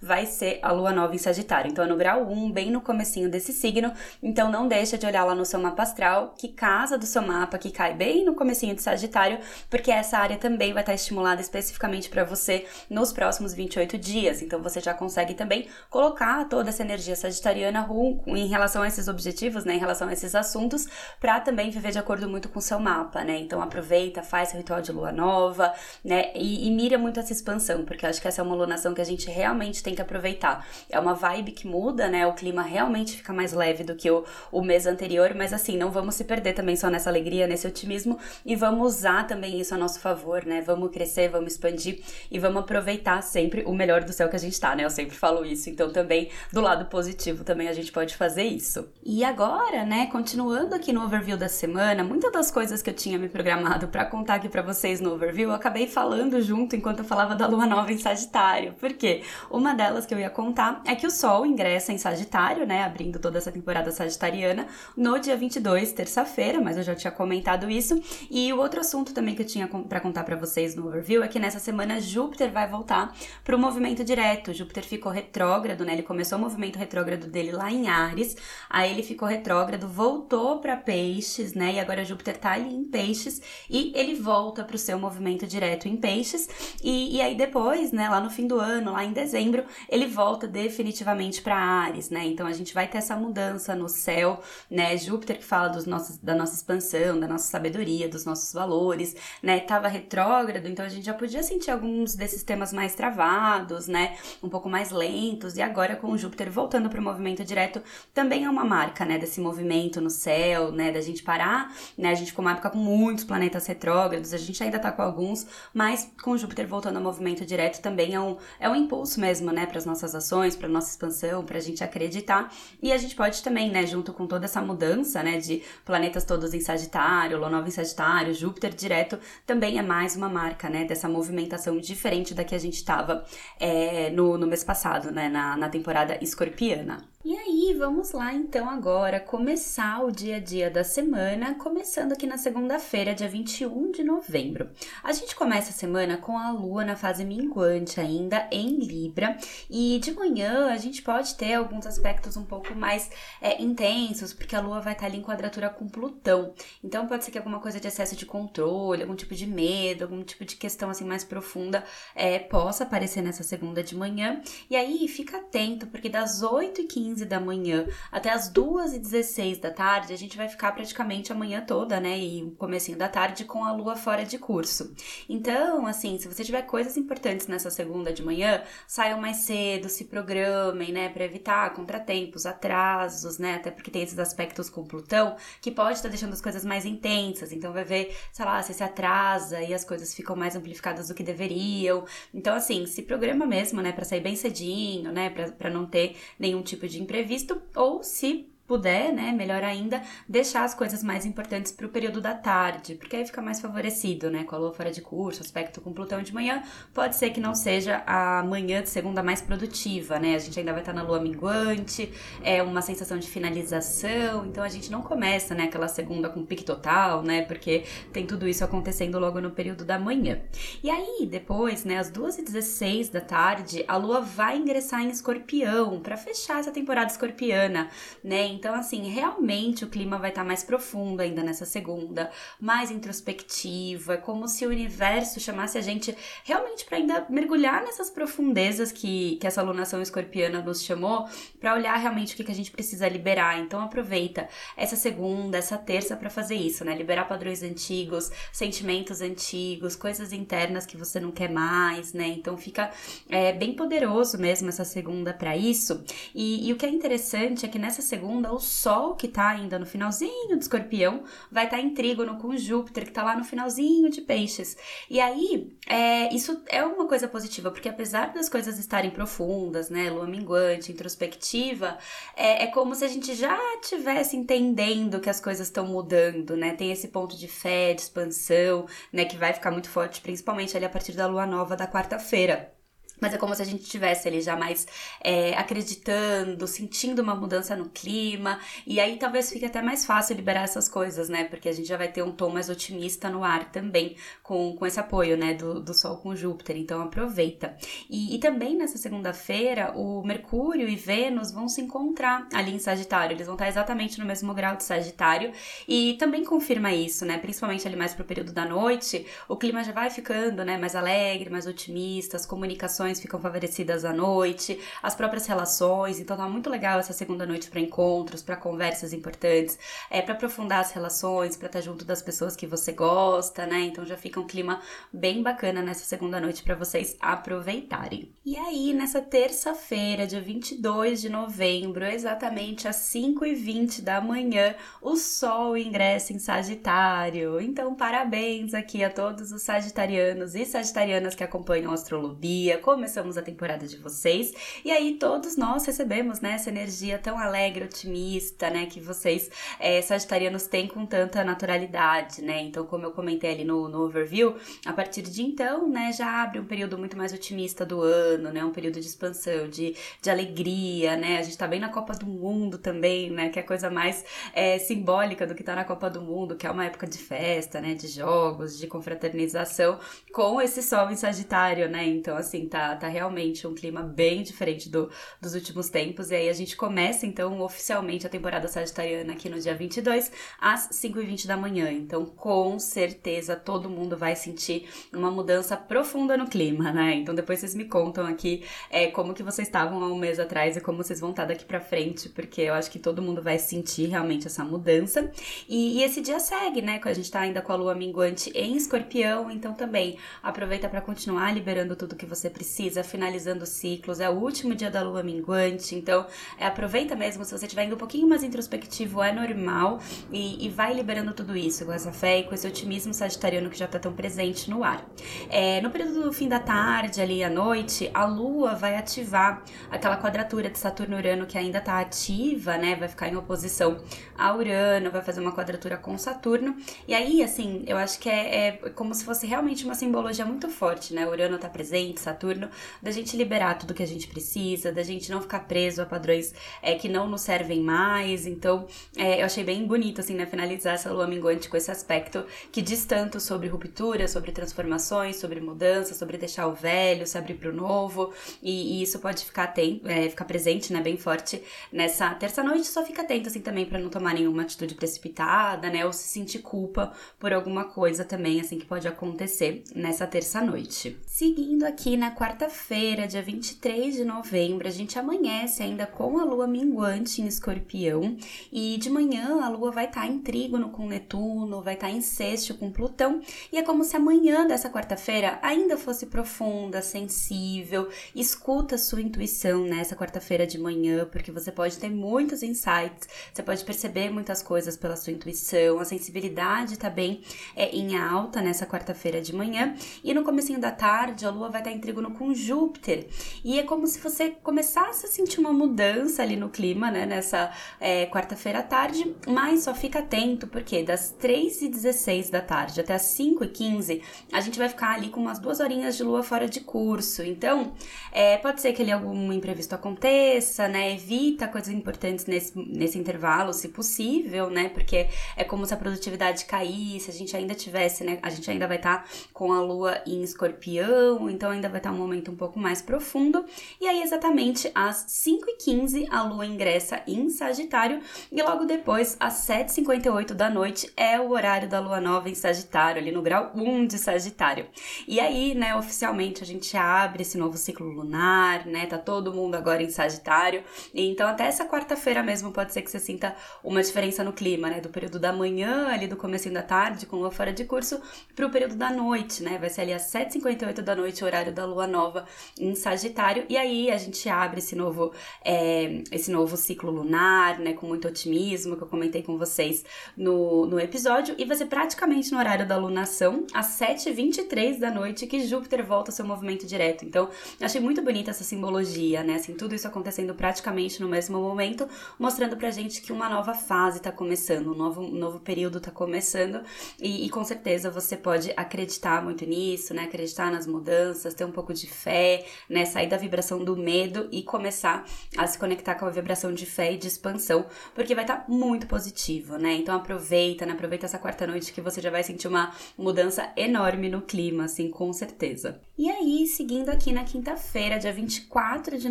vai 0.00 0.26
ser 0.26 0.58
a 0.62 0.72
lua 0.72 0.92
nova 0.92 1.14
em 1.14 1.18
Sagitário. 1.18 1.70
Então 1.70 1.84
é 1.84 1.88
no 1.88 1.96
grau 1.96 2.22
1, 2.28 2.50
bem 2.50 2.70
no 2.70 2.80
comecinho 2.80 3.30
desse 3.30 3.52
signo. 3.52 3.92
Então 4.22 4.50
não 4.50 4.66
deixa 4.66 4.96
de 4.96 5.06
olhar 5.06 5.24
lá 5.24 5.34
no 5.34 5.44
seu 5.44 5.60
mapa 5.60 5.82
astral, 5.82 6.34
que 6.36 6.48
casa 6.48 6.96
do 6.96 7.06
seu 7.06 7.22
mapa 7.22 7.58
que 7.58 7.70
cai 7.70 7.94
bem 7.94 8.24
no 8.24 8.34
comecinho 8.34 8.74
de 8.74 8.82
Sagitário, 8.82 9.38
porque 9.68 9.90
essa 9.90 10.18
área 10.18 10.36
também 10.36 10.72
vai 10.72 10.82
estar 10.82 10.94
estimulada 10.94 11.40
especificamente 11.40 12.08
para 12.08 12.24
você 12.24 12.66
nos 12.88 13.12
próximos 13.12 13.54
28 13.54 13.98
dias. 13.98 14.42
Então 14.42 14.62
você 14.62 14.80
já 14.80 14.94
consegue 14.94 15.34
também 15.34 15.68
colocar 15.88 16.48
toda 16.48 16.70
essa 16.70 16.82
energia 16.82 17.16
sagitariana 17.16 17.86
em 18.26 18.46
relação 18.46 18.82
a 18.82 18.88
esses 18.88 19.08
objetivos, 19.08 19.64
né, 19.64 19.74
em 19.74 19.78
relação 19.78 20.08
a 20.08 20.12
esses 20.12 20.34
assuntos, 20.34 20.86
para 21.20 21.40
também 21.40 21.70
viver 21.70 21.92
de 21.92 21.98
acordo 21.98 22.28
muito 22.28 22.48
com 22.48 22.58
o 22.58 22.62
seu 22.62 22.78
mapa, 22.78 23.24
né? 23.24 23.38
Então 23.38 23.60
aproveita, 23.60 24.22
faz 24.22 24.52
o 24.52 24.56
ritual 24.56 24.80
de 24.80 24.92
lua 24.92 25.12
nova, 25.12 25.72
né? 26.04 26.32
E, 26.34 26.66
e 26.66 26.70
mira 26.70 26.98
muito 26.98 27.20
essa 27.20 27.32
expansão, 27.32 27.84
porque 27.84 28.04
eu 28.04 28.10
acho 28.10 28.20
que 28.20 28.28
essa 28.28 28.40
é 28.40 28.44
uma 28.44 28.54
lunação 28.54 28.94
que 28.94 29.00
a 29.00 29.04
gente 29.04 29.19
realmente 29.28 29.82
tem 29.82 29.94
que 29.94 30.02
aproveitar. 30.02 30.66
É 30.88 30.98
uma 30.98 31.14
vibe 31.14 31.52
que 31.52 31.66
muda, 31.66 32.08
né? 32.08 32.26
O 32.26 32.34
clima 32.34 32.62
realmente 32.62 33.16
fica 33.16 33.32
mais 33.32 33.52
leve 33.52 33.84
do 33.84 33.94
que 33.94 34.10
o, 34.10 34.24
o 34.52 34.62
mês 34.62 34.86
anterior, 34.86 35.34
mas 35.34 35.52
assim, 35.52 35.76
não 35.76 35.90
vamos 35.90 36.14
se 36.14 36.24
perder 36.24 36.52
também 36.52 36.76
só 36.76 36.88
nessa 36.88 37.10
alegria, 37.10 37.46
nesse 37.46 37.66
otimismo 37.66 38.18
e 38.44 38.54
vamos 38.54 38.96
usar 38.96 39.26
também 39.26 39.60
isso 39.60 39.74
a 39.74 39.78
nosso 39.78 40.00
favor, 40.00 40.44
né? 40.44 40.60
Vamos 40.60 40.90
crescer, 40.90 41.28
vamos 41.28 41.52
expandir 41.52 42.00
e 42.30 42.38
vamos 42.38 42.62
aproveitar 42.62 43.22
sempre 43.22 43.64
o 43.64 43.72
melhor 43.72 44.04
do 44.04 44.12
céu 44.12 44.28
que 44.28 44.36
a 44.36 44.38
gente 44.38 44.58
tá, 44.58 44.74
né? 44.74 44.84
Eu 44.84 44.90
sempre 44.90 45.16
falo 45.16 45.44
isso. 45.44 45.68
Então 45.68 45.90
também 45.90 46.30
do 46.52 46.60
lado 46.60 46.86
positivo 46.86 47.44
também 47.44 47.68
a 47.68 47.72
gente 47.72 47.90
pode 47.92 48.16
fazer 48.16 48.44
isso. 48.44 48.88
E 49.04 49.24
agora, 49.24 49.84
né, 49.84 50.06
continuando 50.06 50.74
aqui 50.74 50.92
no 50.92 51.04
overview 51.04 51.36
da 51.36 51.48
semana, 51.48 52.04
muitas 52.04 52.32
das 52.32 52.50
coisas 52.50 52.82
que 52.82 52.90
eu 52.90 52.94
tinha 52.94 53.18
me 53.18 53.28
programado 53.28 53.88
para 53.88 54.04
contar 54.04 54.36
aqui 54.36 54.48
para 54.48 54.62
vocês 54.62 55.00
no 55.00 55.12
overview, 55.12 55.50
eu 55.50 55.54
acabei 55.54 55.86
falando 55.86 56.40
junto 56.40 56.76
enquanto 56.76 57.00
eu 57.00 57.04
falava 57.04 57.34
da 57.34 57.46
lua 57.46 57.66
nova 57.66 57.92
em 57.92 57.98
Sagitário. 57.98 58.74
Por 58.74 58.92
quê? 58.92 59.09
Uma 59.50 59.74
delas 59.74 60.06
que 60.06 60.14
eu 60.14 60.18
ia 60.18 60.30
contar 60.30 60.82
é 60.86 60.94
que 60.94 61.06
o 61.06 61.10
Sol 61.10 61.44
ingressa 61.44 61.92
em 61.92 61.98
Sagitário, 61.98 62.66
né, 62.66 62.84
abrindo 62.84 63.18
toda 63.18 63.38
essa 63.38 63.52
temporada 63.52 63.90
sagitariana, 63.90 64.66
no 64.96 65.18
dia 65.18 65.36
22, 65.36 65.92
terça-feira, 65.92 66.60
mas 66.60 66.76
eu 66.76 66.82
já 66.82 66.94
tinha 66.94 67.10
comentado 67.10 67.70
isso. 67.70 68.00
E 68.30 68.52
o 68.52 68.58
outro 68.58 68.80
assunto 68.80 69.12
também 69.12 69.34
que 69.34 69.42
eu 69.42 69.46
tinha 69.46 69.66
para 69.66 70.00
contar 70.00 70.24
para 70.24 70.36
vocês 70.36 70.74
no 70.74 70.86
overview 70.86 71.22
é 71.22 71.28
que 71.28 71.38
nessa 71.38 71.58
semana 71.58 72.00
Júpiter 72.00 72.50
vai 72.50 72.68
voltar 72.68 73.14
para 73.44 73.56
o 73.56 73.58
movimento 73.58 74.04
direto. 74.04 74.52
Júpiter 74.52 74.84
ficou 74.84 75.10
retrógrado, 75.12 75.84
né? 75.84 75.92
Ele 75.92 76.02
começou 76.02 76.38
o 76.38 76.40
movimento 76.40 76.78
retrógrado 76.78 77.26
dele 77.26 77.52
lá 77.52 77.70
em 77.70 77.88
Ares, 77.88 78.36
aí 78.68 78.90
ele 78.90 79.02
ficou 79.02 79.28
retrógrado, 79.28 79.88
voltou 79.88 80.58
para 80.60 80.76
Peixes, 80.76 81.54
né? 81.54 81.74
E 81.74 81.80
agora 81.80 82.04
Júpiter 82.04 82.36
tá 82.36 82.52
ali 82.52 82.74
em 82.74 82.84
Peixes 82.84 83.40
e 83.68 83.92
ele 83.94 84.14
volta 84.14 84.64
para 84.64 84.76
o 84.76 84.78
seu 84.78 84.98
movimento 84.98 85.46
direto 85.46 85.88
em 85.88 85.96
Peixes. 85.96 86.48
E, 86.82 87.16
e 87.16 87.20
aí 87.20 87.34
depois, 87.34 87.92
né, 87.92 88.08
lá 88.08 88.20
no 88.20 88.30
fim 88.30 88.46
do 88.46 88.58
ano, 88.58 88.94
lá 89.00 89.04
em 89.04 89.12
dezembro, 89.12 89.64
ele 89.88 90.06
volta 90.06 90.46
definitivamente 90.46 91.40
para 91.40 91.56
Ares, 91.56 92.10
né? 92.10 92.26
Então 92.26 92.46
a 92.46 92.52
gente 92.52 92.74
vai 92.74 92.86
ter 92.86 92.98
essa 92.98 93.16
mudança 93.16 93.74
no 93.74 93.88
céu, 93.88 94.40
né? 94.70 94.96
Júpiter 94.96 95.38
que 95.38 95.44
fala 95.44 95.68
dos 95.68 95.86
nossos, 95.86 96.18
da 96.18 96.34
nossa 96.34 96.54
expansão, 96.54 97.18
da 97.18 97.26
nossa 97.26 97.50
sabedoria, 97.50 98.08
dos 98.08 98.24
nossos 98.24 98.52
valores, 98.52 99.16
né? 99.42 99.60
Tava 99.60 99.88
retrógrado, 99.88 100.66
então 100.66 100.84
a 100.84 100.88
gente 100.88 101.06
já 101.06 101.14
podia 101.14 101.42
sentir 101.42 101.70
alguns 101.70 102.14
desses 102.14 102.42
temas 102.42 102.72
mais 102.72 102.94
travados, 102.94 103.88
né? 103.88 104.16
Um 104.42 104.48
pouco 104.48 104.68
mais 104.68 104.90
lentos. 104.90 105.56
E 105.56 105.62
agora 105.62 105.96
com 105.96 106.16
Júpiter 106.16 106.50
voltando 106.50 106.90
para 106.90 107.00
o 107.00 107.02
movimento 107.02 107.42
direto, 107.44 107.82
também 108.12 108.44
é 108.44 108.50
uma 108.50 108.64
marca, 108.64 109.04
né? 109.04 109.18
Desse 109.18 109.40
movimento 109.40 110.00
no 110.00 110.10
céu, 110.10 110.70
né? 110.70 110.92
Da 110.92 111.00
gente 111.00 111.22
parar, 111.22 111.74
né? 111.96 112.10
A 112.10 112.14
gente 112.14 112.28
ficou 112.28 112.44
uma 112.44 112.52
época 112.52 112.70
com 112.70 112.78
muitos 112.78 113.24
planetas 113.24 113.66
retrógrados, 113.66 114.34
a 114.34 114.38
gente 114.38 114.62
ainda 114.62 114.78
tá 114.78 114.92
com 114.92 115.02
alguns, 115.02 115.46
mas 115.72 116.12
com 116.22 116.36
Júpiter 116.36 116.66
voltando 116.66 116.96
ao 116.96 117.02
movimento 117.02 117.46
direto 117.46 117.80
também 117.80 118.14
é 118.14 118.20
um, 118.20 118.36
é 118.58 118.68
um 118.68 118.74
impulso 118.90 119.20
mesmo, 119.20 119.52
né? 119.52 119.66
Para 119.66 119.78
as 119.78 119.86
nossas 119.86 120.14
ações, 120.14 120.56
para 120.56 120.68
nossa 120.68 120.90
expansão, 120.90 121.44
para 121.44 121.58
a 121.58 121.60
gente 121.60 121.84
acreditar. 121.84 122.52
E 122.82 122.92
a 122.92 122.98
gente 122.98 123.14
pode 123.14 123.40
também, 123.42 123.70
né? 123.70 123.86
Junto 123.86 124.12
com 124.12 124.26
toda 124.26 124.46
essa 124.46 124.60
mudança, 124.60 125.22
né? 125.22 125.38
De 125.38 125.62
planetas 125.84 126.24
todos 126.24 126.52
em 126.52 126.60
Sagitário, 126.60 127.38
Lua 127.38 127.48
Nova 127.48 127.68
em 127.68 127.70
Sagitário, 127.70 128.34
Júpiter 128.34 128.74
direto, 128.74 129.18
também 129.46 129.78
é 129.78 129.82
mais 129.82 130.16
uma 130.16 130.28
marca, 130.28 130.68
né? 130.68 130.84
Dessa 130.84 131.08
movimentação 131.08 131.78
diferente 131.78 132.34
da 132.34 132.42
que 132.42 132.54
a 132.54 132.58
gente 132.58 132.74
estava 132.74 133.24
é, 133.60 134.10
no, 134.10 134.36
no 134.36 134.46
mês 134.46 134.64
passado, 134.64 135.12
né? 135.12 135.28
Na, 135.28 135.56
na 135.56 135.68
temporada 135.68 136.18
escorpiana. 136.20 137.08
E 137.22 137.36
aí, 137.36 137.74
vamos 137.78 138.12
lá 138.12 138.32
então 138.32 138.66
agora 138.70 139.20
começar 139.20 140.02
o 140.02 140.10
dia 140.10 140.36
a 140.36 140.40
dia 140.40 140.70
da 140.70 140.82
semana, 140.82 141.54
começando 141.54 142.12
aqui 142.12 142.26
na 142.26 142.38
segunda-feira, 142.38 143.14
dia 143.14 143.28
21 143.28 143.92
de 143.92 144.02
novembro. 144.02 144.70
A 145.04 145.12
gente 145.12 145.36
começa 145.36 145.68
a 145.68 145.74
semana 145.74 146.16
com 146.16 146.38
a 146.38 146.50
lua 146.50 146.82
na 146.82 146.96
fase 146.96 147.22
minguante 147.22 148.00
ainda 148.00 148.48
em 148.50 148.78
Libra, 148.78 149.36
e 149.68 149.98
de 149.98 150.12
manhã 150.12 150.68
a 150.72 150.78
gente 150.78 151.02
pode 151.02 151.34
ter 151.34 151.52
alguns 151.52 151.86
aspectos 151.86 152.38
um 152.38 152.44
pouco 152.46 152.74
mais 152.74 153.10
é, 153.38 153.60
intensos, 153.60 154.32
porque 154.32 154.56
a 154.56 154.60
lua 154.62 154.80
vai 154.80 154.94
estar 154.94 155.04
ali 155.04 155.18
em 155.18 155.22
quadratura 155.22 155.68
com 155.68 155.86
Plutão. 155.86 156.54
Então 156.82 157.06
pode 157.06 157.22
ser 157.22 157.32
que 157.32 157.38
alguma 157.38 157.60
coisa 157.60 157.78
de 157.78 157.86
excesso 157.86 158.16
de 158.16 158.24
controle, 158.24 159.02
algum 159.02 159.14
tipo 159.14 159.34
de 159.34 159.46
medo, 159.46 160.04
algum 160.04 160.22
tipo 160.22 160.42
de 160.46 160.56
questão 160.56 160.88
assim 160.88 161.04
mais 161.04 161.22
profunda 161.22 161.84
é, 162.14 162.38
possa 162.38 162.84
aparecer 162.84 163.22
nessa 163.22 163.42
segunda 163.42 163.82
de 163.82 163.94
manhã. 163.94 164.40
E 164.70 164.74
aí 164.74 165.06
fica 165.06 165.36
atento, 165.36 165.86
porque 165.86 166.08
das 166.08 166.42
8h15 166.42 167.09
15 167.10 167.24
da 167.24 167.40
manhã 167.40 167.86
até 168.10 168.30
as 168.30 168.48
2 168.48 168.94
e 168.94 168.98
16 168.98 169.58
da 169.58 169.70
tarde, 169.70 170.12
a 170.12 170.16
gente 170.16 170.36
vai 170.36 170.48
ficar 170.48 170.72
praticamente 170.72 171.32
a 171.32 171.34
manhã 171.34 171.60
toda, 171.60 171.98
né? 172.00 172.18
E 172.18 172.44
o 172.44 172.52
comecinho 172.52 172.96
da 172.96 173.08
tarde 173.08 173.44
com 173.44 173.64
a 173.64 173.72
lua 173.72 173.96
fora 173.96 174.24
de 174.24 174.38
curso. 174.38 174.94
Então, 175.28 175.86
assim, 175.86 176.18
se 176.18 176.28
você 176.28 176.44
tiver 176.44 176.62
coisas 176.62 176.96
importantes 176.96 177.46
nessa 177.46 177.70
segunda 177.70 178.12
de 178.12 178.22
manhã, 178.22 178.62
saiam 178.86 179.20
mais 179.20 179.38
cedo, 179.38 179.88
se 179.88 180.04
programem, 180.04 180.92
né? 180.92 181.08
Para 181.08 181.24
evitar 181.24 181.72
contratempos, 181.74 182.46
atrasos, 182.46 183.38
né? 183.38 183.56
Até 183.56 183.70
porque 183.70 183.90
tem 183.90 184.02
esses 184.02 184.18
aspectos 184.18 184.70
com 184.70 184.84
Plutão 184.84 185.36
que 185.60 185.70
pode 185.70 185.94
estar 185.94 186.04
tá 186.04 186.10
deixando 186.10 186.32
as 186.32 186.40
coisas 186.40 186.64
mais 186.64 186.84
intensas. 186.84 187.52
Então, 187.52 187.72
vai 187.72 187.84
ver, 187.84 188.16
sei 188.32 188.44
lá, 188.44 188.62
se 188.62 188.74
se 188.74 188.84
atrasa 188.84 189.60
e 189.62 189.74
as 189.74 189.84
coisas 189.84 190.14
ficam 190.14 190.36
mais 190.36 190.54
amplificadas 190.54 191.08
do 191.08 191.14
que 191.14 191.22
deveriam. 191.22 192.04
Então, 192.32 192.54
assim, 192.54 192.86
se 192.86 193.02
programa 193.02 193.46
mesmo, 193.46 193.80
né? 193.82 193.92
Para 193.92 194.04
sair 194.04 194.20
bem 194.20 194.36
cedinho, 194.36 195.12
né? 195.12 195.30
Para 195.30 195.70
não 195.70 195.86
ter 195.86 196.16
nenhum 196.38 196.62
tipo 196.62 196.86
de 196.86 196.99
imprevisto, 197.00 197.60
ou 197.74 198.02
se 198.02 198.46
puder, 198.70 199.12
né, 199.12 199.32
melhor 199.32 199.64
ainda, 199.64 200.00
deixar 200.28 200.62
as 200.62 200.74
coisas 200.74 201.02
mais 201.02 201.26
importantes 201.26 201.72
para 201.72 201.86
o 201.86 201.88
período 201.88 202.20
da 202.20 202.34
tarde, 202.34 202.94
porque 202.94 203.16
aí 203.16 203.26
fica 203.26 203.42
mais 203.42 203.60
favorecido, 203.60 204.30
né, 204.30 204.44
com 204.44 204.54
a 204.54 204.58
lua 204.60 204.72
fora 204.72 204.92
de 204.92 205.00
curso, 205.00 205.42
aspecto 205.42 205.80
com 205.80 205.92
Plutão 205.92 206.22
de 206.22 206.32
manhã, 206.32 206.62
pode 206.94 207.16
ser 207.16 207.30
que 207.30 207.40
não 207.40 207.52
seja 207.52 208.00
a 208.06 208.44
manhã 208.44 208.80
de 208.80 208.88
segunda 208.88 209.24
mais 209.24 209.42
produtiva, 209.42 210.20
né, 210.20 210.36
a 210.36 210.38
gente 210.38 210.56
ainda 210.56 210.70
vai 210.70 210.82
estar 210.82 210.92
na 210.92 211.02
lua 211.02 211.18
minguante, 211.20 212.12
é 212.44 212.62
uma 212.62 212.80
sensação 212.80 213.18
de 213.18 213.28
finalização, 213.28 214.46
então 214.46 214.62
a 214.62 214.68
gente 214.68 214.88
não 214.88 215.02
começa, 215.02 215.52
né, 215.52 215.64
aquela 215.64 215.88
segunda 215.88 216.28
com 216.28 216.46
pique 216.46 216.62
total, 216.62 217.24
né, 217.24 217.42
porque 217.42 217.82
tem 218.12 218.24
tudo 218.24 218.46
isso 218.46 218.62
acontecendo 218.62 219.18
logo 219.18 219.40
no 219.40 219.50
período 219.50 219.84
da 219.84 219.98
manhã. 219.98 220.40
E 220.80 220.88
aí, 220.88 221.26
depois, 221.28 221.84
né, 221.84 221.98
às 221.98 222.08
2h16 222.08 223.10
da 223.10 223.20
tarde, 223.20 223.84
a 223.88 223.96
lua 223.96 224.20
vai 224.20 224.58
ingressar 224.58 225.02
em 225.02 225.08
escorpião, 225.08 225.98
para 225.98 226.16
fechar 226.16 226.60
essa 226.60 226.70
temporada 226.70 227.10
escorpiana, 227.10 227.88
né, 228.22 228.59
então, 228.60 228.74
assim, 228.74 229.08
realmente 229.08 229.86
o 229.86 229.88
clima 229.88 230.18
vai 230.18 230.28
estar 230.28 230.42
tá 230.42 230.46
mais 230.46 230.62
profundo 230.62 231.22
ainda 231.22 231.42
nessa 231.42 231.64
segunda, 231.64 232.30
mais 232.60 232.90
introspectivo. 232.90 234.12
É 234.12 234.18
como 234.18 234.46
se 234.46 234.66
o 234.66 234.68
universo 234.68 235.40
chamasse 235.40 235.78
a 235.78 235.80
gente 235.80 236.14
realmente 236.44 236.84
para 236.84 236.98
ainda 236.98 237.24
mergulhar 237.30 237.82
nessas 237.82 238.10
profundezas 238.10 238.92
que, 238.92 239.36
que 239.36 239.46
essa 239.46 239.62
alunação 239.62 240.02
escorpiana 240.02 240.60
nos 240.60 240.82
chamou, 240.84 241.26
para 241.58 241.74
olhar 241.74 241.96
realmente 241.96 242.34
o 242.34 242.36
que, 242.36 242.44
que 242.44 242.52
a 242.52 242.54
gente 242.54 242.70
precisa 242.70 243.08
liberar. 243.08 243.58
Então, 243.58 243.80
aproveita 243.80 244.46
essa 244.76 244.94
segunda, 244.94 245.56
essa 245.56 245.78
terça 245.78 246.14
para 246.14 246.28
fazer 246.28 246.56
isso, 246.56 246.84
né? 246.84 246.94
Liberar 246.94 247.24
padrões 247.24 247.62
antigos, 247.62 248.30
sentimentos 248.52 249.22
antigos, 249.22 249.96
coisas 249.96 250.34
internas 250.34 250.84
que 250.84 250.98
você 250.98 251.18
não 251.18 251.32
quer 251.32 251.48
mais, 251.48 252.12
né? 252.12 252.28
Então, 252.28 252.58
fica 252.58 252.90
é, 253.26 253.54
bem 253.54 253.72
poderoso 253.72 254.36
mesmo 254.36 254.68
essa 254.68 254.84
segunda 254.84 255.32
para 255.32 255.56
isso. 255.56 256.04
E, 256.34 256.68
e 256.68 256.72
o 256.74 256.76
que 256.76 256.84
é 256.84 256.90
interessante 256.90 257.64
é 257.64 257.68
que 257.70 257.78
nessa 257.78 258.02
segunda, 258.02 258.49
o 258.50 258.58
Sol, 258.58 259.14
que 259.14 259.28
tá 259.28 259.48
ainda 259.48 259.78
no 259.78 259.86
finalzinho 259.86 260.56
de 260.56 260.62
escorpião, 260.62 261.24
vai 261.50 261.64
estar 261.64 261.76
tá 261.76 261.82
em 261.82 261.94
trígono 261.94 262.38
com 262.38 262.56
Júpiter, 262.56 263.04
que 263.04 263.12
tá 263.12 263.22
lá 263.22 263.36
no 263.36 263.44
finalzinho 263.44 264.10
de 264.10 264.20
peixes. 264.20 264.76
E 265.08 265.20
aí, 265.20 265.76
é, 265.86 266.34
isso 266.34 266.62
é 266.68 266.84
uma 266.84 267.06
coisa 267.06 267.28
positiva, 267.28 267.70
porque 267.70 267.88
apesar 267.88 268.32
das 268.32 268.48
coisas 268.48 268.78
estarem 268.78 269.10
profundas, 269.10 269.90
né, 269.90 270.10
lua 270.10 270.26
minguante, 270.26 270.92
introspectiva, 270.92 271.98
é, 272.36 272.64
é 272.64 272.66
como 272.68 272.94
se 272.94 273.04
a 273.04 273.08
gente 273.08 273.34
já 273.34 273.58
tivesse 273.82 274.36
entendendo 274.36 275.20
que 275.20 275.30
as 275.30 275.40
coisas 275.40 275.66
estão 275.68 275.86
mudando, 275.86 276.56
né? 276.56 276.74
Tem 276.74 276.90
esse 276.92 277.08
ponto 277.08 277.36
de 277.36 277.48
fé, 277.48 277.94
de 277.94 278.02
expansão, 278.02 278.86
né, 279.12 279.24
que 279.24 279.36
vai 279.36 279.52
ficar 279.52 279.70
muito 279.70 279.88
forte, 279.88 280.20
principalmente 280.20 280.76
ali 280.76 280.86
a 280.86 280.90
partir 280.90 281.12
da 281.12 281.26
lua 281.26 281.46
nova 281.46 281.76
da 281.76 281.86
quarta-feira. 281.86 282.79
Mas 283.20 283.34
é 283.34 283.38
como 283.38 283.54
se 283.54 283.62
a 283.62 283.64
gente 283.64 283.82
estivesse 283.82 284.28
ali 284.28 284.40
já 284.40 284.56
mais 284.56 284.86
é, 285.22 285.56
acreditando, 285.56 286.66
sentindo 286.66 287.20
uma 287.22 287.34
mudança 287.34 287.76
no 287.76 287.88
clima. 287.88 288.58
E 288.86 288.98
aí 289.00 289.16
talvez 289.18 289.50
fique 289.50 289.66
até 289.66 289.82
mais 289.82 290.04
fácil 290.04 290.36
liberar 290.36 290.62
essas 290.62 290.88
coisas, 290.88 291.28
né? 291.28 291.44
Porque 291.44 291.68
a 291.68 291.72
gente 291.72 291.88
já 291.88 291.96
vai 291.96 292.08
ter 292.08 292.22
um 292.22 292.32
tom 292.32 292.50
mais 292.50 292.68
otimista 292.68 293.28
no 293.28 293.44
ar 293.44 293.70
também, 293.70 294.16
com, 294.42 294.74
com 294.76 294.86
esse 294.86 294.98
apoio, 294.98 295.36
né? 295.36 295.54
Do, 295.54 295.80
do 295.80 295.94
Sol 295.94 296.16
com 296.18 296.34
Júpiter. 296.34 296.76
Então 296.76 297.02
aproveita. 297.02 297.76
E, 298.08 298.34
e 298.34 298.38
também 298.38 298.76
nessa 298.76 298.98
segunda-feira, 298.98 299.92
o 299.96 300.22
Mercúrio 300.24 300.88
e 300.88 300.96
Vênus 300.96 301.50
vão 301.52 301.68
se 301.68 301.80
encontrar 301.80 302.48
ali 302.52 302.74
em 302.74 302.78
Sagitário. 302.78 303.34
Eles 303.34 303.46
vão 303.46 303.54
estar 303.54 303.68
exatamente 303.68 304.18
no 304.18 304.26
mesmo 304.26 304.54
grau 304.54 304.76
de 304.76 304.84
Sagitário. 304.84 305.52
E 305.86 306.14
também 306.14 306.44
confirma 306.44 306.92
isso, 306.92 307.24
né? 307.24 307.38
Principalmente 307.38 307.86
ali 307.86 307.96
mais 307.96 308.14
pro 308.14 308.24
período 308.24 308.52
da 308.52 308.64
noite, 308.64 309.26
o 309.48 309.56
clima 309.56 309.82
já 309.84 309.92
vai 309.92 310.10
ficando, 310.10 310.64
né? 310.64 310.78
Mais 310.78 310.94
alegre, 310.94 311.50
mais 311.50 311.66
otimista, 311.66 312.36
as 312.36 312.46
comunicações 312.46 313.09
ficam 313.18 313.40
favorecidas 313.40 314.04
à 314.04 314.12
noite, 314.12 314.78
as 315.02 315.14
próprias 315.14 315.46
relações. 315.46 316.20
Então 316.20 316.36
tá 316.36 316.46
muito 316.46 316.68
legal 316.68 317.00
essa 317.00 317.14
segunda 317.14 317.46
noite 317.46 317.70
para 317.70 317.80
encontros, 317.80 318.42
para 318.42 318.56
conversas 318.56 319.14
importantes, 319.14 319.78
é 320.10 320.20
para 320.20 320.34
aprofundar 320.34 320.80
as 320.80 320.92
relações, 320.92 321.56
para 321.56 321.66
estar 321.66 321.78
tá 321.78 321.84
junto 321.84 322.04
das 322.04 322.20
pessoas 322.20 322.54
que 322.54 322.66
você 322.66 322.92
gosta, 322.92 323.64
né? 323.64 323.80
Então 323.80 324.04
já 324.04 324.16
fica 324.16 324.38
um 324.38 324.46
clima 324.46 324.80
bem 325.10 325.42
bacana 325.42 325.80
nessa 325.80 326.04
segunda 326.04 326.38
noite 326.40 326.62
para 326.62 326.74
vocês 326.74 327.16
aproveitarem. 327.20 328.34
E 328.44 328.56
aí, 328.56 328.92
nessa 328.92 329.20
terça-feira, 329.20 330.26
dia 330.26 330.40
22 330.40 331.20
de 331.20 331.28
novembro, 331.28 332.04
exatamente 332.04 332.86
às 332.86 332.96
5h20 332.96 334.02
da 334.02 334.20
manhã, 334.20 334.74
o 335.00 335.16
Sol 335.16 335.76
ingressa 335.76 336.32
em 336.32 336.38
Sagitário. 336.38 337.60
Então, 337.60 337.94
parabéns 337.94 338.74
aqui 338.74 339.04
a 339.04 339.10
todos 339.10 339.52
os 339.52 339.62
sagitarianos 339.62 340.54
e 340.54 340.64
sagitarianas 340.64 341.34
que 341.34 341.44
acompanham 341.44 341.90
a 341.90 341.94
astrologia 341.94 342.78
começamos 343.00 343.38
a 343.38 343.42
temporada 343.42 343.86
de 343.86 343.96
vocês. 343.96 344.52
E 344.84 344.90
aí 344.90 345.14
todos 345.14 345.56
nós 345.56 345.86
recebemos, 345.86 346.40
né, 346.40 346.52
essa 346.52 346.68
energia 346.68 347.18
tão 347.18 347.38
alegre, 347.38 347.86
otimista, 347.86 348.68
né, 348.68 348.84
que 348.84 349.00
vocês, 349.00 349.50
é, 349.78 350.02
sagitarianos, 350.02 350.66
têm 350.66 350.86
com 350.86 351.06
tanta 351.06 351.42
naturalidade, 351.42 352.42
né? 352.42 352.60
Então, 352.60 352.84
como 352.84 353.06
eu 353.06 353.10
comentei 353.10 353.52
ali 353.52 353.64
no, 353.64 353.88
no 353.88 354.02
overview, 354.02 354.54
a 354.84 354.92
partir 354.92 355.22
de 355.22 355.42
então, 355.42 355.88
né, 355.88 356.12
já 356.12 356.42
abre 356.42 356.60
um 356.60 356.66
período 356.66 356.98
muito 356.98 357.16
mais 357.16 357.32
otimista 357.32 357.86
do 357.86 358.02
ano, 358.02 358.52
né? 358.52 358.62
Um 358.62 358.70
período 358.70 359.00
de 359.00 359.06
expansão, 359.06 359.66
de, 359.66 359.96
de 360.20 360.28
alegria, 360.30 361.16
né? 361.16 361.38
A 361.38 361.42
gente 361.42 361.56
tá 361.56 361.66
bem 361.66 361.80
na 361.80 361.88
Copa 361.88 362.12
do 362.12 362.26
Mundo 362.26 362.76
também, 362.76 363.30
né? 363.30 363.48
Que 363.48 363.60
é 363.60 363.62
a 363.62 363.66
coisa 363.66 363.88
mais 363.88 364.22
é, 364.52 364.78
simbólica 364.78 365.46
do 365.46 365.54
que 365.54 365.64
tá 365.64 365.74
na 365.74 365.84
Copa 365.84 366.10
do 366.10 366.20
Mundo, 366.20 366.54
que 366.54 366.66
é 366.66 366.70
uma 366.70 366.84
época 366.84 367.06
de 367.06 367.16
festa, 367.16 367.80
né? 367.80 367.94
De 367.94 368.08
jogos, 368.08 368.78
de 368.78 368.86
confraternização, 368.86 369.98
com 370.34 370.60
esse 370.60 370.82
sol 370.82 371.10
em 371.10 371.16
Sagitário, 371.16 371.88
né? 371.88 372.06
Então, 372.06 372.36
assim, 372.36 372.68
tá 372.96 373.00
tá, 373.00 373.08
realmente 373.08 373.66
um 373.66 373.74
clima 373.74 374.02
bem 374.02 374.42
diferente 374.42 374.88
do, 374.88 375.10
dos 375.40 375.54
últimos 375.54 375.88
tempos. 375.88 376.30
E 376.30 376.34
aí 376.34 376.48
a 376.48 376.52
gente 376.52 376.76
começa, 376.76 377.26
então, 377.26 377.60
oficialmente 377.60 378.26
a 378.26 378.30
temporada 378.30 378.68
sagitariana 378.68 379.32
aqui 379.32 379.48
no 379.48 379.58
dia 379.58 379.74
22, 379.74 380.30
às 380.60 380.90
5h20 380.90 381.46
da 381.46 381.56
manhã. 381.56 381.90
Então, 381.90 382.26
com 382.26 382.78
certeza, 382.78 383.56
todo 383.56 383.88
mundo 383.88 384.16
vai 384.16 384.36
sentir 384.36 384.88
uma 385.12 385.30
mudança 385.30 385.76
profunda 385.76 386.36
no 386.36 386.46
clima, 386.46 386.92
né? 386.92 387.14
Então, 387.14 387.34
depois 387.34 387.60
vocês 387.60 387.74
me 387.74 387.86
contam 387.86 388.26
aqui 388.26 388.64
é, 388.90 389.06
como 389.08 389.34
que 389.34 389.42
vocês 389.42 389.66
estavam 389.66 390.02
há 390.02 390.08
um 390.08 390.18
mês 390.18 390.38
atrás 390.38 390.76
e 390.76 390.80
como 390.80 390.98
vocês 390.98 391.20
vão 391.20 391.30
estar 391.30 391.46
daqui 391.46 391.64
pra 391.64 391.80
frente, 391.80 392.28
porque 392.28 392.60
eu 392.60 392.74
acho 392.74 392.90
que 392.90 392.98
todo 392.98 393.22
mundo 393.22 393.42
vai 393.42 393.58
sentir 393.58 394.08
realmente 394.08 394.46
essa 394.46 394.64
mudança. 394.64 395.30
E, 395.68 395.98
e 395.98 396.02
esse 396.02 396.20
dia 396.20 396.38
segue, 396.38 396.82
né? 396.82 397.00
A 397.02 397.12
gente 397.14 397.30
tá 397.30 397.40
ainda 397.40 397.62
com 397.62 397.72
a 397.72 397.76
lua 397.76 397.94
minguante 397.94 398.50
em 398.54 398.76
escorpião, 398.76 399.50
então 399.50 399.72
também 399.72 400.18
aproveita 400.42 400.88
para 400.88 401.00
continuar 401.00 401.52
liberando 401.52 401.96
tudo 401.96 402.14
que 402.14 402.26
você 402.26 402.50
precisa 402.50 402.79
precisa, 402.80 403.04
finalizando 403.04 403.66
ciclos, 403.66 404.20
é 404.20 404.30
o 404.30 404.32
último 404.32 404.74
dia 404.74 404.90
da 404.90 405.02
lua 405.02 405.22
minguante, 405.22 405.94
então 405.94 406.26
é, 406.58 406.66
aproveita 406.66 407.14
mesmo, 407.14 407.44
se 407.44 407.50
você 407.50 407.66
estiver 407.66 407.84
indo 407.84 407.94
um 407.94 407.98
pouquinho 407.98 408.26
mais 408.26 408.42
introspectivo, 408.42 409.22
é 409.22 409.32
normal, 409.32 410.00
e, 410.32 410.64
e, 410.64 410.68
vai 410.70 410.94
liberando 410.94 411.34
tudo 411.34 411.54
isso, 411.54 411.84
com 411.84 411.92
essa 411.92 412.10
fé 412.10 412.38
e 412.38 412.44
com 412.44 412.54
esse 412.54 412.66
otimismo 412.66 413.12
sagitariano 413.12 413.68
que 413.68 413.76
já 413.76 413.84
está 413.84 413.98
tão 413.98 414.14
presente 414.14 414.70
no 414.70 414.82
ar. 414.82 415.04
É, 415.50 415.80
no 415.82 415.90
período 415.90 416.22
do 416.22 416.32
fim 416.32 416.48
da 416.48 416.58
tarde, 416.58 417.20
ali 417.20 417.44
à 417.44 417.50
noite, 417.50 418.10
a 418.14 418.24
lua 418.24 418.74
vai 418.74 418.96
ativar 418.96 419.62
aquela 419.90 420.16
quadratura 420.16 420.70
de 420.70 420.78
Saturno-Urano 420.78 421.46
que 421.46 421.58
ainda 421.58 421.78
está 421.78 422.00
ativa, 422.00 422.78
né, 422.78 422.96
vai 422.96 423.08
ficar 423.08 423.28
em 423.28 423.36
oposição 423.36 423.98
a 424.38 424.54
Urano, 424.54 425.10
vai 425.10 425.20
fazer 425.20 425.40
uma 425.40 425.52
quadratura 425.52 425.98
com 425.98 426.16
Saturno, 426.16 426.74
e 427.06 427.12
aí, 427.14 427.42
assim, 427.42 427.84
eu 427.86 427.98
acho 427.98 428.18
que 428.18 428.30
é, 428.30 428.68
é 428.68 428.72
como 428.94 429.14
se 429.14 429.22
fosse 429.22 429.46
realmente 429.46 429.84
uma 429.84 429.94
simbologia 429.94 430.46
muito 430.46 430.70
forte, 430.70 431.12
né, 431.12 431.28
Urano 431.28 431.56
está 431.56 431.68
presente, 431.68 432.20
Saturno 432.20 432.59
da 433.00 433.10
gente 433.10 433.36
liberar 433.36 433.78
tudo 433.78 433.94
que 433.94 434.02
a 434.02 434.06
gente 434.06 434.26
precisa, 434.26 434.92
da 434.92 435.02
gente 435.02 435.30
não 435.30 435.40
ficar 435.40 435.60
preso 435.60 436.02
a 436.02 436.06
padrões 436.06 436.52
é, 436.82 436.94
que 436.94 437.08
não 437.08 437.28
nos 437.28 437.42
servem 437.42 437.80
mais. 437.80 438.46
Então, 438.46 438.86
é, 439.16 439.40
eu 439.40 439.46
achei 439.46 439.64
bem 439.64 439.86
bonito, 439.86 440.20
assim, 440.20 440.34
né, 440.34 440.46
finalizar 440.46 440.94
essa 440.94 441.12
lua 441.12 441.26
minguante 441.26 441.68
com 441.68 441.76
esse 441.76 441.90
aspecto 441.90 442.44
que 442.72 442.82
diz 442.82 443.04
tanto 443.04 443.40
sobre 443.40 443.68
ruptura, 443.68 444.26
sobre 444.28 444.52
transformações, 444.52 445.36
sobre 445.36 445.60
mudança, 445.60 446.14
sobre 446.14 446.36
deixar 446.36 446.66
o 446.66 446.74
velho, 446.74 447.26
se 447.26 447.38
abrir 447.38 447.54
para 447.54 447.70
o 447.70 447.72
novo. 447.72 448.32
E, 448.62 448.98
e, 448.98 449.02
isso 449.02 449.18
pode 449.18 449.44
ficar, 449.44 449.68
tem, 449.68 450.00
é, 450.04 450.28
ficar 450.28 450.44
presente, 450.44 450.92
né, 450.92 451.00
bem 451.00 451.16
forte 451.16 451.62
nessa 451.92 452.30
terça-noite. 452.34 452.86
Só 452.86 453.04
fica 453.04 453.22
atento, 453.22 453.48
assim, 453.48 453.60
também 453.60 453.86
para 453.86 453.98
não 453.98 454.10
tomar 454.10 454.34
nenhuma 454.34 454.62
atitude 454.62 454.94
precipitada, 454.94 455.88
né, 455.90 456.04
ou 456.04 456.12
se 456.12 456.28
sentir 456.28 456.60
culpa 456.60 457.12
por 457.38 457.52
alguma 457.52 457.84
coisa 457.84 458.24
também, 458.24 458.60
assim, 458.60 458.78
que 458.78 458.86
pode 458.86 459.06
acontecer 459.06 459.84
nessa 459.94 460.26
terça-noite. 460.26 461.18
Seguindo 461.26 461.84
aqui 461.84 462.16
na 462.16 462.30
quarta 462.30 462.49
quarta-feira, 462.50 463.28
dia 463.28 463.40
23 463.40 464.16
de 464.16 464.24
novembro, 464.24 464.88
a 464.88 464.90
gente 464.90 465.16
amanhece 465.16 465.84
ainda 465.84 466.04
com 466.04 466.36
a 466.36 466.44
lua 466.44 466.66
minguante 466.66 467.40
em 467.40 467.46
escorpião. 467.46 468.36
E 468.72 468.96
de 468.98 469.08
manhã 469.08 469.62
a 469.62 469.68
lua 469.68 469.92
vai 469.92 470.06
estar 470.06 470.22
tá 470.22 470.26
em 470.26 470.40
trígono 470.40 470.90
com 470.90 471.06
Netuno, 471.06 471.80
vai 471.80 471.94
estar 471.94 472.08
tá 472.08 472.12
em 472.12 472.20
sexto 472.20 472.74
com 472.74 472.90
Plutão. 472.90 473.40
E 473.72 473.78
é 473.78 473.84
como 473.84 474.02
se 474.02 474.16
amanhã 474.16 474.66
dessa 474.66 474.90
quarta-feira 474.90 475.60
ainda 475.62 475.96
fosse 475.96 476.26
profunda, 476.26 477.00
sensível, 477.00 478.08
escuta 478.34 478.96
a 478.96 478.98
sua 478.98 479.22
intuição 479.22 479.84
nessa 479.84 480.16
quarta-feira 480.16 480.66
de 480.66 480.76
manhã, 480.76 481.28
porque 481.30 481.52
você 481.52 481.70
pode 481.70 481.98
ter 481.98 482.10
muitos 482.10 482.64
insights, 482.64 483.28
você 483.54 483.62
pode 483.62 483.84
perceber 483.84 484.28
muitas 484.28 484.60
coisas 484.60 484.96
pela 484.96 485.14
sua 485.14 485.32
intuição, 485.32 486.00
a 486.00 486.04
sensibilidade 486.04 486.98
tá 486.98 487.08
bem 487.08 487.42
é, 487.76 487.94
em 487.94 488.16
alta 488.16 488.60
nessa 488.60 488.84
quarta-feira 488.84 489.40
de 489.40 489.54
manhã. 489.54 489.94
E 490.24 490.34
no 490.34 490.42
comecinho 490.42 490.80
da 490.80 490.90
tarde 490.90 491.46
a 491.46 491.50
lua 491.50 491.68
vai 491.68 491.80
estar 491.80 491.90
tá 491.90 491.96
em 491.96 492.00
trígono 492.00 492.39
com 492.40 492.54
Júpiter. 492.54 493.26
E 493.62 493.78
é 493.78 493.82
como 493.82 494.06
se 494.06 494.18
você 494.18 494.48
começasse 494.62 495.26
a 495.26 495.28
sentir 495.28 495.60
uma 495.60 495.74
mudança 495.74 496.42
ali 496.42 496.56
no 496.56 496.70
clima, 496.70 497.10
né? 497.10 497.26
Nessa 497.26 497.70
é, 498.00 498.24
quarta-feira 498.24 498.78
à 498.78 498.82
tarde, 498.82 499.36
mas 499.46 499.82
só 499.82 499.94
fica 499.94 500.20
atento, 500.20 500.66
porque 500.66 501.02
das 501.02 501.36
3h16 501.38 502.50
da 502.50 502.62
tarde 502.62 502.98
até 502.98 503.12
as 503.12 503.36
5h15, 503.36 504.22
a 504.50 504.60
gente 504.62 504.78
vai 504.78 504.88
ficar 504.88 505.16
ali 505.16 505.28
com 505.28 505.38
umas 505.38 505.58
duas 505.58 505.80
horinhas 505.80 506.16
de 506.16 506.22
lua 506.22 506.42
fora 506.42 506.66
de 506.66 506.80
curso. 506.80 507.42
Então, 507.42 507.92
é, 508.32 508.56
pode 508.56 508.80
ser 508.80 508.94
que 508.94 509.02
ali 509.02 509.12
algum 509.12 509.52
imprevisto 509.52 509.94
aconteça, 509.94 510.88
né? 510.88 511.12
Evita 511.12 511.68
coisas 511.68 511.92
importantes 511.92 512.46
nesse, 512.46 512.72
nesse 512.78 513.18
intervalo, 513.18 513.74
se 513.74 513.88
possível, 513.88 514.70
né? 514.70 514.88
Porque 514.88 515.28
é 515.54 515.62
como 515.62 515.84
se 515.84 515.92
a 515.92 515.96
produtividade 515.98 516.64
caísse, 516.64 517.30
a 517.30 517.34
gente 517.34 517.54
ainda 517.54 517.74
tivesse, 517.74 518.24
né? 518.24 518.38
A 518.42 518.48
gente 518.48 518.70
ainda 518.70 518.88
vai 518.88 518.96
estar 518.96 519.24
tá 519.24 519.30
com 519.52 519.74
a 519.74 519.82
lua 519.82 520.22
em 520.26 520.42
escorpião, 520.42 521.50
então 521.50 521.70
ainda 521.70 521.88
vai 521.90 521.98
estar 521.98 522.08
tá 522.08 522.16
um 522.16 522.18
momento 522.18 522.29
um 522.50 522.56
pouco 522.56 522.78
mais 522.78 523.02
profundo. 523.02 523.64
E 524.00 524.06
aí, 524.06 524.22
exatamente 524.22 524.90
às 524.94 525.26
5h15, 525.26 526.26
a 526.30 526.42
lua 526.42 526.66
ingressa 526.66 527.22
em 527.26 527.48
Sagitário, 527.50 528.20
e 528.52 528.62
logo 528.62 528.84
depois, 528.84 529.36
às 529.40 529.54
7h58 529.66 530.54
da 530.54 530.70
noite, 530.70 531.10
é 531.16 531.40
o 531.40 531.50
horário 531.50 531.88
da 531.88 531.98
lua 531.98 532.20
nova 532.20 532.48
em 532.48 532.54
Sagitário, 532.54 533.20
ali 533.20 533.32
no 533.32 533.42
grau 533.42 533.72
1 533.74 534.06
de 534.06 534.18
Sagitário. 534.18 534.86
E 535.26 535.40
aí, 535.40 535.74
né, 535.74 535.94
oficialmente 535.96 536.62
a 536.62 536.66
gente 536.66 536.96
abre 536.96 537.42
esse 537.42 537.58
novo 537.58 537.76
ciclo 537.76 538.06
lunar, 538.06 538.86
né? 538.86 539.06
Tá 539.06 539.18
todo 539.18 539.52
mundo 539.52 539.74
agora 539.74 540.02
em 540.02 540.10
Sagitário. 540.10 540.84
Então, 541.14 541.48
até 541.48 541.64
essa 541.64 541.84
quarta-feira 541.84 542.42
mesmo, 542.42 542.72
pode 542.72 542.92
ser 542.92 543.02
que 543.02 543.10
você 543.10 543.18
sinta 543.18 543.56
uma 543.82 544.02
diferença 544.02 544.44
no 544.44 544.52
clima, 544.52 544.88
né? 544.88 545.00
Do 545.00 545.08
período 545.08 545.38
da 545.38 545.52
manhã, 545.52 546.08
ali 546.08 546.26
do 546.26 546.36
começo 546.36 546.70
da 546.70 546.82
tarde, 546.82 547.26
com 547.26 547.36
lua 547.36 547.50
fora 547.50 547.72
de 547.72 547.84
curso, 547.84 548.20
pro 548.54 548.70
período 548.70 548.94
da 548.94 549.10
noite, 549.10 549.62
né? 549.62 549.78
Vai 549.78 549.88
ser 549.88 550.02
ali 550.02 550.12
às 550.12 550.30
7h58 550.30 551.00
da 551.00 551.16
noite, 551.16 551.42
o 551.42 551.46
horário 551.46 551.72
da 551.72 551.86
lua 551.86 552.06
nova 552.06 552.19
nova 552.20 552.44
em 552.78 552.94
Sagitário. 552.94 553.64
E 553.68 553.76
aí 553.76 554.10
a 554.10 554.18
gente 554.18 554.48
abre 554.48 554.78
esse 554.78 554.94
novo, 554.94 555.32
é, 555.64 556.22
esse 556.30 556.50
novo 556.50 556.76
ciclo 556.76 557.10
lunar, 557.10 557.78
né? 557.78 557.94
Com 557.94 558.06
muito 558.06 558.28
otimismo, 558.28 558.96
que 558.96 559.02
eu 559.02 559.08
comentei 559.08 559.42
com 559.42 559.56
vocês 559.56 560.04
no, 560.36 560.86
no 560.86 561.00
episódio. 561.00 561.54
E 561.58 561.64
vai 561.64 561.76
ser 561.76 561.86
praticamente 561.86 562.52
no 562.52 562.58
horário 562.58 562.86
da 562.86 562.96
lunação, 562.96 563.66
às 563.72 563.98
7h23 563.98 564.98
da 564.98 565.10
noite, 565.10 565.46
que 565.46 565.66
Júpiter 565.66 566.04
volta 566.04 566.30
ao 566.30 566.34
seu 566.34 566.44
movimento 566.44 566.86
direto. 566.86 567.24
Então, 567.24 567.48
achei 567.80 568.00
muito 568.00 568.22
bonita 568.22 568.50
essa 568.50 568.64
simbologia, 568.64 569.42
né? 569.42 569.54
Assim, 569.54 569.74
tudo 569.74 569.94
isso 569.94 570.06
acontecendo 570.06 570.54
praticamente 570.54 571.20
no 571.22 571.28
mesmo 571.28 571.58
momento, 571.58 572.08
mostrando 572.38 572.76
pra 572.76 572.90
gente 572.90 573.22
que 573.22 573.32
uma 573.32 573.48
nova 573.48 573.74
fase 573.74 574.20
tá 574.20 574.32
começando, 574.32 574.92
um 574.92 574.94
novo, 574.94 575.22
um 575.22 575.38
novo 575.38 575.60
período 575.60 576.00
tá 576.00 576.10
começando. 576.10 576.82
E, 577.20 577.46
e 577.46 577.50
com 577.50 577.64
certeza 577.64 578.10
você 578.10 578.36
pode 578.36 578.72
acreditar 578.76 579.42
muito 579.42 579.64
nisso, 579.64 580.12
né? 580.12 580.24
Acreditar 580.24 580.70
nas 580.70 580.86
mudanças, 580.86 581.54
ter 581.54 581.64
um 581.64 581.72
pouco 581.72 581.94
de 581.94 582.06
fé, 582.10 582.64
né? 582.88 583.04
Sair 583.04 583.28
da 583.28 583.36
vibração 583.36 583.84
do 583.84 583.96
medo 583.96 584.48
e 584.52 584.62
começar 584.62 585.24
a 585.56 585.66
se 585.66 585.78
conectar 585.78 586.14
com 586.14 586.26
a 586.26 586.30
vibração 586.30 586.72
de 586.72 586.86
fé 586.86 587.12
e 587.12 587.16
de 587.16 587.26
expansão, 587.26 587.86
porque 588.14 588.34
vai 588.34 588.44
estar 588.44 588.58
tá 588.58 588.64
muito 588.68 589.06
positivo, 589.06 589.76
né? 589.76 589.94
Então 589.94 590.14
aproveita, 590.14 590.84
né? 590.84 590.92
Aproveita 590.92 591.26
essa 591.26 591.38
quarta 591.38 591.66
noite 591.66 591.92
que 591.92 592.00
você 592.00 592.20
já 592.20 592.30
vai 592.30 592.42
sentir 592.42 592.68
uma 592.68 592.92
mudança 593.16 593.72
enorme 593.76 594.28
no 594.28 594.42
clima, 594.42 594.84
assim, 594.84 595.10
com 595.10 595.32
certeza. 595.32 596.00
E 596.16 596.28
aí, 596.30 596.66
seguindo 596.66 597.08
aqui 597.08 597.32
na 597.32 597.44
quinta-feira, 597.44 598.18
dia 598.18 598.32
24 598.32 599.16
de 599.16 599.30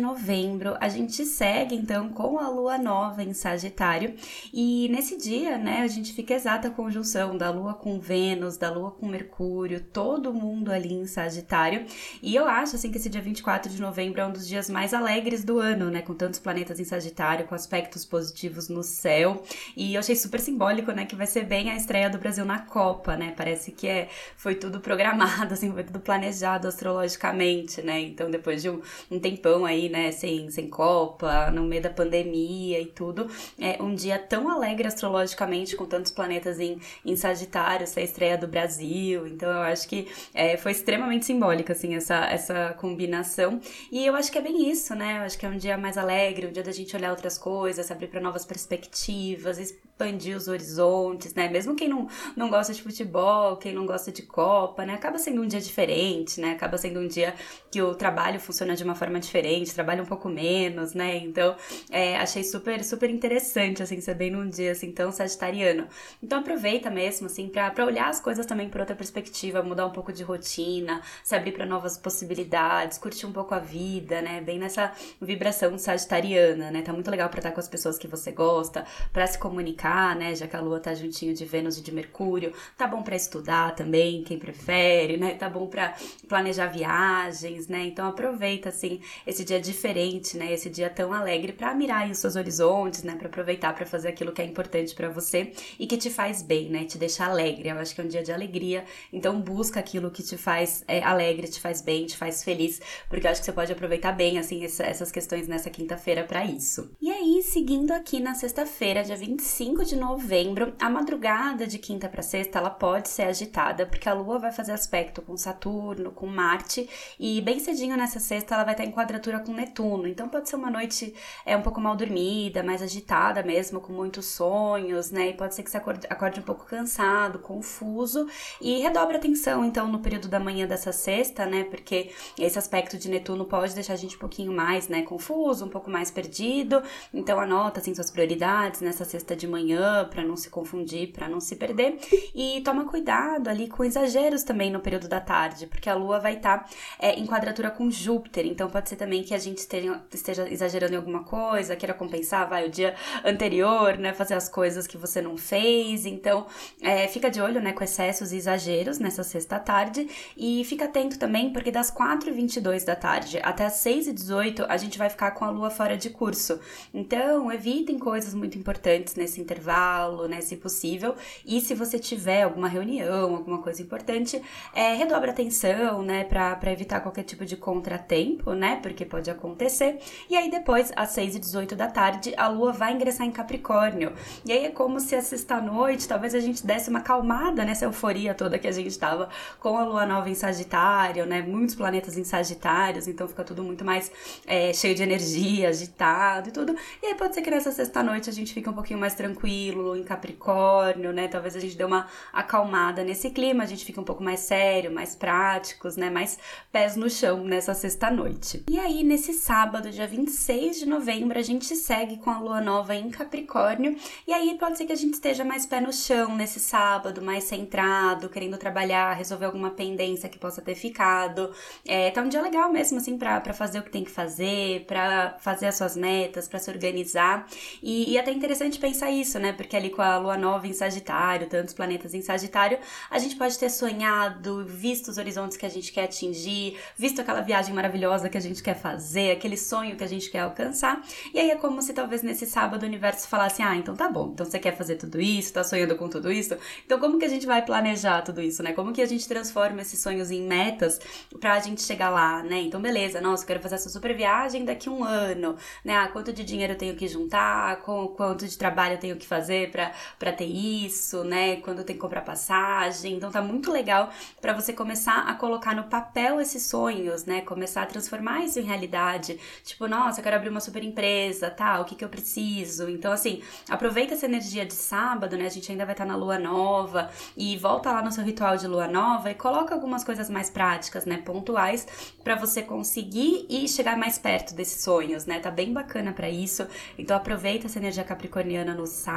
novembro, 0.00 0.76
a 0.80 0.88
gente 0.88 1.24
segue 1.24 1.76
então 1.76 2.08
com 2.08 2.36
a 2.36 2.48
lua 2.48 2.78
nova 2.78 3.22
em 3.22 3.32
Sagitário. 3.32 4.14
E 4.52 4.88
nesse 4.88 5.16
dia, 5.16 5.56
né, 5.56 5.82
a 5.82 5.86
gente 5.86 6.12
fica 6.12 6.34
exata 6.34 6.68
conjunção 6.68 7.38
da 7.38 7.50
lua 7.50 7.74
com 7.74 8.00
Vênus, 8.00 8.56
da 8.56 8.70
lua 8.70 8.90
com 8.90 9.06
Mercúrio, 9.06 9.84
todo 9.92 10.34
mundo 10.34 10.72
ali 10.72 10.92
em 10.92 11.06
Sagitário. 11.06 11.86
E 12.20 12.34
eu 12.34 12.48
acho 12.48 12.69
assim 12.76 12.90
que 12.90 12.98
esse 12.98 13.08
dia 13.08 13.20
24 13.20 13.70
de 13.70 13.80
novembro 13.80 14.20
é 14.20 14.26
um 14.26 14.32
dos 14.32 14.46
dias 14.46 14.68
mais 14.68 14.94
alegres 14.94 15.44
do 15.44 15.58
ano, 15.58 15.90
né, 15.90 16.02
com 16.02 16.14
tantos 16.14 16.38
planetas 16.38 16.78
em 16.80 16.84
Sagitário, 16.84 17.46
com 17.46 17.54
aspectos 17.54 18.04
positivos 18.04 18.68
no 18.68 18.82
céu. 18.82 19.42
E 19.76 19.94
eu 19.94 20.00
achei 20.00 20.16
super 20.16 20.40
simbólico, 20.40 20.92
né, 20.92 21.04
que 21.04 21.16
vai 21.16 21.26
ser 21.26 21.44
bem 21.44 21.70
a 21.70 21.76
estreia 21.76 22.10
do 22.10 22.18
Brasil 22.18 22.44
na 22.44 22.60
Copa, 22.60 23.16
né? 23.16 23.34
Parece 23.36 23.72
que 23.72 23.86
é 23.86 24.08
foi 24.36 24.54
tudo 24.54 24.80
programado, 24.80 25.52
assim, 25.54 25.72
foi 25.72 25.84
tudo 25.84 26.00
planejado 26.00 26.68
astrologicamente, 26.68 27.82
né? 27.82 28.00
Então, 28.00 28.30
depois 28.30 28.62
de 28.62 28.70
um, 28.70 28.80
um 29.10 29.18
tempão 29.18 29.64
aí, 29.64 29.88
né, 29.88 30.12
sem, 30.12 30.50
sem 30.50 30.68
Copa, 30.68 31.50
no 31.50 31.62
meio 31.64 31.82
da 31.82 31.90
pandemia 31.90 32.80
e 32.80 32.86
tudo, 32.86 33.28
é 33.58 33.82
um 33.82 33.94
dia 33.94 34.18
tão 34.18 34.48
alegre 34.48 34.86
astrologicamente, 34.86 35.76
com 35.76 35.86
tantos 35.86 36.12
planetas 36.12 36.58
em, 36.60 36.78
em 37.04 37.16
Sagitário, 37.16 37.84
essa 37.84 38.00
estreia 38.00 38.36
do 38.36 38.46
Brasil. 38.46 39.26
Então, 39.26 39.48
eu 39.48 39.62
acho 39.62 39.88
que 39.88 40.08
é, 40.34 40.56
foi 40.56 40.72
extremamente 40.72 41.26
simbólica, 41.26 41.72
assim, 41.72 41.94
essa, 41.94 42.26
essa 42.26 42.59
combinação. 42.78 43.60
E 43.90 44.04
eu 44.04 44.14
acho 44.14 44.30
que 44.30 44.38
é 44.38 44.40
bem 44.40 44.70
isso, 44.70 44.94
né? 44.94 45.18
Eu 45.18 45.22
acho 45.22 45.38
que 45.38 45.46
é 45.46 45.48
um 45.48 45.56
dia 45.56 45.76
mais 45.76 45.96
alegre, 45.98 46.46
um 46.46 46.52
dia 46.52 46.62
da 46.62 46.72
gente 46.72 46.94
olhar 46.94 47.10
outras 47.10 47.36
coisas, 47.38 47.90
abrir 47.90 48.08
para 48.08 48.20
novas 48.20 48.44
perspectivas, 48.44 49.58
expandir 50.00 50.36
os 50.36 50.48
horizontes, 50.48 51.34
né? 51.34 51.48
Mesmo 51.48 51.74
quem 51.74 51.88
não, 51.88 52.08
não 52.34 52.48
gosta 52.48 52.72
de 52.72 52.82
futebol, 52.82 53.56
quem 53.56 53.74
não 53.74 53.84
gosta 53.84 54.10
de 54.10 54.22
Copa, 54.22 54.86
né? 54.86 54.94
Acaba 54.94 55.18
sendo 55.18 55.42
um 55.42 55.46
dia 55.46 55.60
diferente, 55.60 56.40
né? 56.40 56.52
Acaba 56.52 56.78
sendo 56.78 57.00
um 57.00 57.06
dia 57.06 57.34
que 57.70 57.82
o 57.82 57.94
trabalho 57.94 58.40
funciona 58.40 58.74
de 58.74 58.82
uma 58.82 58.94
forma 58.94 59.20
diferente, 59.20 59.74
trabalha 59.74 60.02
um 60.02 60.06
pouco 60.06 60.28
menos, 60.28 60.94
né? 60.94 61.18
Então, 61.18 61.54
é, 61.90 62.16
achei 62.16 62.42
super, 62.42 62.82
super 62.82 63.10
interessante, 63.10 63.82
assim, 63.82 64.00
ser 64.00 64.14
bem 64.14 64.30
num 64.30 64.48
dia, 64.48 64.72
assim, 64.72 64.90
tão 64.90 65.12
sagitariano. 65.12 65.86
Então, 66.22 66.40
aproveita 66.40 66.90
mesmo, 66.90 67.26
assim, 67.26 67.48
pra, 67.48 67.70
pra 67.70 67.84
olhar 67.84 68.08
as 68.08 68.20
coisas 68.20 68.46
também 68.46 68.68
por 68.68 68.80
outra 68.80 68.96
perspectiva, 68.96 69.62
mudar 69.62 69.86
um 69.86 69.90
pouco 69.92 70.12
de 70.12 70.22
rotina, 70.22 71.02
se 71.22 71.34
abrir 71.34 71.52
para 71.52 71.66
novas 71.66 71.98
possibilidades, 71.98 72.96
curtir 72.98 73.26
um 73.26 73.32
pouco 73.32 73.54
a 73.54 73.58
vida, 73.58 74.22
né? 74.22 74.40
Bem 74.40 74.58
nessa 74.58 74.92
vibração 75.20 75.76
sagitariana, 75.76 76.70
né? 76.70 76.82
Tá 76.82 76.92
muito 76.92 77.10
legal 77.10 77.28
pra 77.28 77.40
estar 77.40 77.52
com 77.52 77.60
as 77.60 77.68
pessoas 77.68 77.98
que 77.98 78.08
você 78.08 78.32
gosta, 78.32 78.84
para 79.12 79.26
se 79.26 79.38
comunicar 79.38 79.89
né? 80.16 80.34
Já 80.34 80.46
que 80.46 80.56
a 80.56 80.60
Lua 80.60 80.80
tá 80.80 80.94
juntinho 80.94 81.34
de 81.34 81.44
Vênus 81.44 81.78
e 81.78 81.82
de 81.82 81.92
Mercúrio. 81.92 82.52
Tá 82.76 82.86
bom 82.86 83.02
para 83.02 83.16
estudar 83.16 83.74
também, 83.74 84.22
quem 84.22 84.38
prefere, 84.38 85.16
né? 85.16 85.34
Tá 85.34 85.48
bom 85.48 85.66
para 85.66 85.94
planejar 86.28 86.66
viagens, 86.66 87.68
né? 87.68 87.86
Então 87.86 88.06
aproveita 88.06 88.68
assim 88.68 89.00
esse 89.26 89.44
dia 89.44 89.60
diferente, 89.60 90.36
né? 90.36 90.52
Esse 90.52 90.70
dia 90.70 90.88
tão 90.88 91.12
alegre 91.12 91.52
para 91.52 91.74
mirar 91.74 92.02
aí 92.02 92.10
os 92.10 92.18
seus 92.18 92.36
horizontes, 92.36 93.02
né? 93.02 93.16
Para 93.16 93.28
aproveitar 93.28 93.74
para 93.74 93.86
fazer 93.86 94.08
aquilo 94.08 94.32
que 94.32 94.42
é 94.42 94.44
importante 94.44 94.94
para 94.94 95.08
você 95.08 95.52
e 95.78 95.86
que 95.86 95.96
te 95.96 96.10
faz 96.10 96.42
bem, 96.42 96.68
né? 96.68 96.84
Te 96.84 96.98
deixa 96.98 97.24
alegre. 97.24 97.68
Eu 97.68 97.78
acho 97.78 97.94
que 97.94 98.00
é 98.00 98.04
um 98.04 98.08
dia 98.08 98.22
de 98.22 98.32
alegria. 98.32 98.84
Então 99.12 99.40
busca 99.40 99.80
aquilo 99.80 100.10
que 100.10 100.22
te 100.22 100.36
faz 100.36 100.84
é, 100.86 101.02
alegre, 101.02 101.48
te 101.48 101.60
faz 101.60 101.80
bem, 101.80 102.06
te 102.06 102.16
faz 102.16 102.44
feliz, 102.44 102.80
porque 103.08 103.26
eu 103.26 103.30
acho 103.30 103.40
que 103.40 103.46
você 103.46 103.52
pode 103.52 103.72
aproveitar 103.72 104.12
bem 104.12 104.38
assim 104.38 104.64
essa, 104.64 104.84
essas 104.84 105.10
questões 105.10 105.48
nessa 105.48 105.70
quinta-feira 105.70 106.24
para 106.24 106.44
isso. 106.44 106.90
E 107.00 107.10
aí, 107.10 107.42
seguindo 107.42 107.92
aqui 107.92 108.20
na 108.20 108.34
sexta-feira, 108.34 109.02
dia 109.02 109.16
25 109.16 109.79
5 109.80 109.84
de 109.84 109.96
novembro, 109.96 110.74
a 110.78 110.90
madrugada 110.90 111.66
de 111.66 111.78
quinta 111.78 112.06
para 112.06 112.22
sexta, 112.22 112.58
ela 112.58 112.68
pode 112.68 113.08
ser 113.08 113.22
agitada, 113.22 113.86
porque 113.86 114.08
a 114.08 114.12
Lua 114.12 114.38
vai 114.38 114.52
fazer 114.52 114.72
aspecto 114.72 115.22
com 115.22 115.36
Saturno, 115.38 116.10
com 116.10 116.26
Marte, 116.26 116.88
e 117.18 117.40
bem 117.40 117.58
cedinho 117.58 117.96
nessa 117.96 118.20
sexta 118.20 118.54
ela 118.54 118.64
vai 118.64 118.74
estar 118.74 118.84
em 118.84 118.90
quadratura 118.90 119.40
com 119.40 119.52
Netuno. 119.52 120.06
Então 120.06 120.28
pode 120.28 120.50
ser 120.50 120.56
uma 120.56 120.70
noite 120.70 121.14
é 121.46 121.56
um 121.56 121.62
pouco 121.62 121.80
mal 121.80 121.96
dormida, 121.96 122.62
mais 122.62 122.82
agitada 122.82 123.42
mesmo, 123.42 123.80
com 123.80 123.92
muitos 123.92 124.26
sonhos, 124.26 125.10
né? 125.10 125.30
E 125.30 125.34
pode 125.34 125.54
ser 125.54 125.62
que 125.62 125.70
você 125.70 125.78
acorde, 125.78 126.06
acorde 126.10 126.40
um 126.40 126.42
pouco 126.42 126.66
cansado, 126.66 127.38
confuso, 127.38 128.26
e 128.60 128.80
redobra 128.80 129.16
atenção 129.16 129.64
então 129.64 129.88
no 129.88 130.00
período 130.00 130.28
da 130.28 130.38
manhã 130.38 130.66
dessa 130.66 130.92
sexta, 130.92 131.46
né? 131.46 131.64
Porque 131.64 132.10
esse 132.38 132.58
aspecto 132.58 132.98
de 132.98 133.08
Netuno 133.08 133.46
pode 133.46 133.74
deixar 133.74 133.94
a 133.94 133.96
gente 133.96 134.16
um 134.16 134.20
pouquinho 134.20 134.52
mais, 134.52 134.88
né, 134.88 135.02
confuso, 135.02 135.64
um 135.64 135.70
pouco 135.70 135.90
mais 135.90 136.10
perdido. 136.10 136.82
Então 137.14 137.40
anota 137.40 137.80
assim 137.80 137.94
suas 137.94 138.10
prioridades 138.10 138.82
nessa 138.82 139.06
sexta 139.06 139.34
de 139.34 139.46
manhã 139.46 139.69
manhã, 139.70 140.08
para 140.08 140.24
não 140.24 140.36
se 140.36 140.50
confundir, 140.50 141.12
para 141.12 141.28
não 141.28 141.40
se 141.40 141.56
perder. 141.56 141.98
E 142.34 142.60
toma 142.62 142.84
cuidado 142.84 143.48
ali 143.48 143.68
com 143.68 143.84
exageros 143.84 144.42
também 144.42 144.70
no 144.70 144.80
período 144.80 145.08
da 145.08 145.20
tarde, 145.20 145.66
porque 145.66 145.88
a 145.88 145.94
Lua 145.94 146.18
vai 146.18 146.34
estar 146.34 146.58
tá, 146.58 146.70
é, 146.98 147.18
em 147.18 147.26
quadratura 147.26 147.70
com 147.70 147.90
Júpiter, 147.90 148.46
então 148.46 148.68
pode 148.68 148.88
ser 148.88 148.96
também 148.96 149.22
que 149.22 149.34
a 149.34 149.38
gente 149.38 149.58
esteja, 149.58 150.02
esteja 150.12 150.48
exagerando 150.48 150.94
em 150.94 150.96
alguma 150.96 151.24
coisa, 151.24 151.76
queira 151.76 151.94
compensar, 151.94 152.48
vai, 152.48 152.66
o 152.66 152.70
dia 152.70 152.94
anterior, 153.24 153.96
né, 153.96 154.12
fazer 154.12 154.34
as 154.34 154.48
coisas 154.48 154.86
que 154.86 154.96
você 154.96 155.20
não 155.20 155.36
fez. 155.36 156.06
Então, 156.06 156.46
é, 156.80 157.06
fica 157.08 157.30
de 157.30 157.40
olho, 157.40 157.60
né, 157.60 157.72
com 157.72 157.84
excessos 157.84 158.32
e 158.32 158.36
exageros 158.36 158.98
nessa 158.98 159.22
sexta 159.22 159.58
tarde 159.58 160.08
e 160.36 160.64
fica 160.64 160.86
atento 160.86 161.18
também, 161.18 161.52
porque 161.52 161.70
das 161.70 161.90
4h22 161.90 162.84
da 162.84 162.96
tarde 162.96 163.38
até 163.42 163.66
as 163.66 163.74
6h18 163.84 164.66
a 164.68 164.76
gente 164.76 164.98
vai 164.98 165.08
ficar 165.08 165.32
com 165.32 165.44
a 165.44 165.50
Lua 165.50 165.70
fora 165.70 165.96
de 165.96 166.10
curso. 166.10 166.58
Então, 166.92 167.52
evitem 167.52 167.98
coisas 167.98 168.34
muito 168.34 168.58
importantes 168.58 169.14
nesse 169.20 169.40
intervalo 169.50 170.28
né, 170.28 170.40
se 170.40 170.56
possível. 170.56 171.14
E 171.44 171.60
se 171.60 171.74
você 171.74 171.98
tiver 171.98 172.42
alguma 172.42 172.68
reunião, 172.68 173.34
alguma 173.34 173.58
coisa 173.58 173.82
importante, 173.82 174.40
é, 174.74 174.94
atenção, 175.30 176.02
né, 176.02 176.24
para 176.24 176.72
evitar 176.72 177.00
qualquer 177.00 177.24
tipo 177.24 177.44
de 177.44 177.56
contratempo, 177.56 178.52
né, 178.52 178.78
porque 178.82 179.04
pode 179.04 179.30
acontecer. 179.30 179.98
E 180.28 180.36
aí 180.36 180.50
depois, 180.50 180.92
às 180.94 181.10
6 181.10 181.36
e 181.36 181.38
18 181.38 181.74
da 181.74 181.88
tarde, 181.88 182.34
a 182.36 182.48
lua 182.48 182.72
vai 182.72 182.92
ingressar 182.92 183.26
em 183.26 183.30
Capricórnio. 183.30 184.12
E 184.44 184.52
aí 184.52 184.66
é 184.66 184.70
como 184.70 185.00
se 185.00 185.14
a 185.14 185.22
sexta-noite, 185.22 186.06
talvez 186.06 186.34
a 186.34 186.40
gente 186.40 186.64
desse 186.64 186.90
uma 186.90 187.00
calmada 187.00 187.64
nessa 187.64 187.84
euforia 187.84 188.34
toda 188.34 188.58
que 188.58 188.68
a 188.68 188.72
gente 188.72 188.88
estava 188.88 189.28
com 189.58 189.76
a 189.76 189.84
lua 189.84 190.06
nova 190.06 190.28
em 190.28 190.34
Sagitário, 190.34 191.26
né, 191.26 191.42
muitos 191.42 191.74
planetas 191.74 192.16
em 192.16 192.24
Sagitários, 192.24 193.08
então 193.08 193.26
fica 193.26 193.44
tudo 193.44 193.62
muito 193.62 193.84
mais 193.84 194.10
é, 194.46 194.72
cheio 194.72 194.94
de 194.94 195.02
energia, 195.02 195.68
agitado 195.68 196.48
e 196.48 196.52
tudo. 196.52 196.74
E 197.02 197.06
aí 197.06 197.14
pode 197.14 197.34
ser 197.34 197.42
que 197.42 197.50
nessa 197.50 197.72
sexta-noite 197.72 198.28
a 198.28 198.32
gente 198.32 198.52
fique 198.52 198.68
um 198.68 198.72
pouquinho 198.72 198.98
mais 198.98 199.14
tranquilo 199.14 199.39
tranquilo, 199.40 199.96
em 199.96 200.04
Capricórnio, 200.04 201.12
né? 201.12 201.26
Talvez 201.26 201.56
a 201.56 201.60
gente 201.60 201.76
dê 201.76 201.84
uma 201.84 202.06
acalmada 202.32 203.02
nesse 203.02 203.30
clima, 203.30 203.64
a 203.64 203.66
gente 203.66 203.84
fica 203.84 204.00
um 204.00 204.04
pouco 204.04 204.22
mais 204.22 204.40
sério, 204.40 204.92
mais 204.92 205.14
práticos, 205.14 205.96
né? 205.96 206.10
Mais 206.10 206.38
pés 206.70 206.96
no 206.96 207.08
chão 207.08 207.42
nessa 207.42 207.74
sexta-noite. 207.74 208.62
E 208.68 208.78
aí, 208.78 209.02
nesse 209.02 209.32
sábado, 209.32 209.90
dia 209.90 210.06
26 210.06 210.80
de 210.80 210.86
novembro, 210.86 211.38
a 211.38 211.42
gente 211.42 211.74
segue 211.74 212.18
com 212.18 212.30
a 212.30 212.38
lua 212.38 212.60
nova 212.60 212.94
em 212.94 213.10
Capricórnio. 213.10 213.96
E 214.26 214.32
aí 214.32 214.56
pode 214.58 214.76
ser 214.76 214.84
que 214.84 214.92
a 214.92 214.96
gente 214.96 215.14
esteja 215.14 215.44
mais 215.44 215.64
pé 215.64 215.80
no 215.80 215.92
chão 215.92 216.36
nesse 216.36 216.60
sábado, 216.60 217.22
mais 217.22 217.44
centrado, 217.44 218.28
querendo 218.28 218.58
trabalhar, 218.58 219.14
resolver 219.14 219.46
alguma 219.46 219.70
pendência 219.70 220.28
que 220.28 220.38
possa 220.38 220.60
ter 220.60 220.74
ficado. 220.74 221.50
É, 221.86 222.10
tá 222.10 222.22
um 222.22 222.28
dia 222.28 222.42
legal 222.42 222.70
mesmo, 222.70 222.98
assim, 222.98 223.16
pra, 223.16 223.40
pra 223.40 223.54
fazer 223.54 223.78
o 223.78 223.82
que 223.82 223.90
tem 223.90 224.04
que 224.04 224.10
fazer, 224.10 224.84
pra 224.86 225.36
fazer 225.40 225.66
as 225.66 225.76
suas 225.76 225.96
metas, 225.96 226.46
pra 226.46 226.58
se 226.58 226.70
organizar. 226.70 227.46
E, 227.82 228.12
e 228.12 228.16
é 228.16 228.20
até 228.20 228.32
interessante 228.32 228.78
pensar 228.78 229.10
isso 229.10 229.29
isso, 229.30 229.38
né? 229.38 229.52
Porque 229.52 229.76
ali 229.76 229.90
com 229.90 230.02
a 230.02 230.18
lua 230.18 230.36
nova 230.36 230.66
em 230.66 230.72
Sagitário, 230.72 231.46
tantos 231.46 231.72
planetas 231.72 232.14
em 232.14 232.20
Sagitário, 232.20 232.78
a 233.08 233.18
gente 233.18 233.36
pode 233.36 233.56
ter 233.56 233.70
sonhado, 233.70 234.64
visto 234.66 235.08
os 235.08 235.18
horizontes 235.18 235.56
que 235.56 235.64
a 235.64 235.68
gente 235.68 235.92
quer 235.92 236.04
atingir, 236.04 236.76
visto 236.96 237.20
aquela 237.20 237.40
viagem 237.40 237.72
maravilhosa 237.72 238.28
que 238.28 238.36
a 238.36 238.40
gente 238.40 238.62
quer 238.62 238.74
fazer, 238.74 239.30
aquele 239.30 239.56
sonho 239.56 239.96
que 239.96 240.02
a 240.02 240.06
gente 240.06 240.28
quer 240.30 240.40
alcançar. 240.40 241.00
E 241.32 241.38
aí 241.38 241.50
é 241.50 241.56
como 241.56 241.80
se 241.80 241.92
talvez 241.92 242.22
nesse 242.22 242.44
sábado 242.46 242.82
o 242.82 242.86
universo 242.86 243.28
falasse: 243.28 243.62
"Ah, 243.62 243.76
então 243.76 243.94
tá 243.94 244.08
bom. 244.08 244.30
Então 244.32 244.44
você 244.44 244.58
quer 244.58 244.76
fazer 244.76 244.96
tudo 244.96 245.20
isso, 245.20 245.52
tá 245.52 245.62
sonhando 245.62 245.96
com 245.96 246.08
tudo 246.08 246.32
isso? 246.32 246.56
Então 246.84 246.98
como 246.98 247.18
que 247.18 247.24
a 247.24 247.28
gente 247.28 247.46
vai 247.46 247.64
planejar 247.64 248.22
tudo 248.22 248.40
isso, 248.40 248.62
né? 248.62 248.72
Como 248.72 248.92
que 248.92 249.02
a 249.02 249.06
gente 249.06 249.28
transforma 249.28 249.80
esses 249.82 250.00
sonhos 250.00 250.30
em 250.30 250.42
metas 250.42 250.98
pra 251.38 251.58
gente 251.60 251.82
chegar 251.82 252.10
lá, 252.10 252.42
né? 252.42 252.60
Então 252.60 252.80
beleza, 252.80 253.20
nossa, 253.20 253.44
eu 253.44 253.46
quero 253.46 253.60
fazer 253.60 253.76
essa 253.76 253.88
super 253.88 254.14
viagem 254.16 254.64
daqui 254.64 254.90
um 254.90 255.04
ano, 255.04 255.56
né? 255.84 255.94
Ah, 255.96 256.08
quanto 256.08 256.32
de 256.32 256.44
dinheiro 256.44 256.72
eu 256.72 256.78
tenho 256.78 256.96
que 256.96 257.06
juntar, 257.06 257.80
com, 257.82 258.08
quanto 258.08 258.46
de 258.46 258.56
trabalho 258.56 258.94
eu 258.94 258.98
tenho 258.98 259.16
que 259.20 259.26
fazer 259.26 259.70
para 259.70 260.32
ter 260.32 260.46
isso, 260.46 261.22
né? 261.24 261.56
Quando 261.56 261.84
tenho 261.84 261.98
que 261.98 262.02
comprar 262.02 262.22
passagem. 262.22 263.14
Então 263.14 263.30
tá 263.30 263.42
muito 263.42 263.70
legal 263.70 264.10
para 264.40 264.52
você 264.52 264.72
começar 264.72 265.28
a 265.28 265.34
colocar 265.34 265.74
no 265.74 265.84
papel 265.84 266.40
esses 266.40 266.64
sonhos, 266.64 267.24
né? 267.24 267.40
Começar 267.42 267.82
a 267.82 267.86
transformar 267.86 268.44
isso 268.44 268.58
em 268.58 268.62
realidade. 268.62 269.38
Tipo, 269.64 269.86
nossa, 269.86 270.20
eu 270.20 270.24
quero 270.24 270.36
abrir 270.36 270.48
uma 270.48 270.60
super 270.60 270.82
empresa, 270.82 271.50
tá? 271.50 271.80
O 271.80 271.84
que 271.84 271.94
que 271.94 272.04
eu 272.04 272.08
preciso? 272.08 272.88
Então, 272.88 273.12
assim, 273.12 273.42
aproveita 273.68 274.14
essa 274.14 274.26
energia 274.26 274.64
de 274.64 274.74
sábado, 274.74 275.36
né? 275.36 275.46
A 275.46 275.50
gente 275.50 275.70
ainda 275.70 275.84
vai 275.84 275.94
estar 275.94 276.04
tá 276.04 276.10
na 276.10 276.16
lua 276.16 276.38
nova 276.38 277.10
e 277.36 277.56
volta 277.56 277.92
lá 277.92 278.02
no 278.02 278.12
seu 278.12 278.24
ritual 278.24 278.56
de 278.56 278.66
lua 278.66 278.86
nova 278.88 279.30
e 279.30 279.34
coloca 279.34 279.74
algumas 279.74 280.04
coisas 280.04 280.30
mais 280.30 280.50
práticas, 280.50 281.04
né? 281.04 281.18
Pontuais 281.18 281.86
para 282.24 282.34
você 282.34 282.62
conseguir 282.62 283.46
e 283.48 283.68
chegar 283.68 283.96
mais 283.96 284.18
perto 284.18 284.54
desses 284.54 284.82
sonhos, 284.82 285.26
né? 285.26 285.40
Tá 285.40 285.50
bem 285.50 285.72
bacana 285.72 286.12
para 286.12 286.28
isso. 286.28 286.66
Então, 286.98 287.16
aproveita 287.16 287.66
essa 287.66 287.78
energia 287.78 288.04
capricorniana 288.04 288.74
no 288.74 288.86
sábado. 288.86 289.09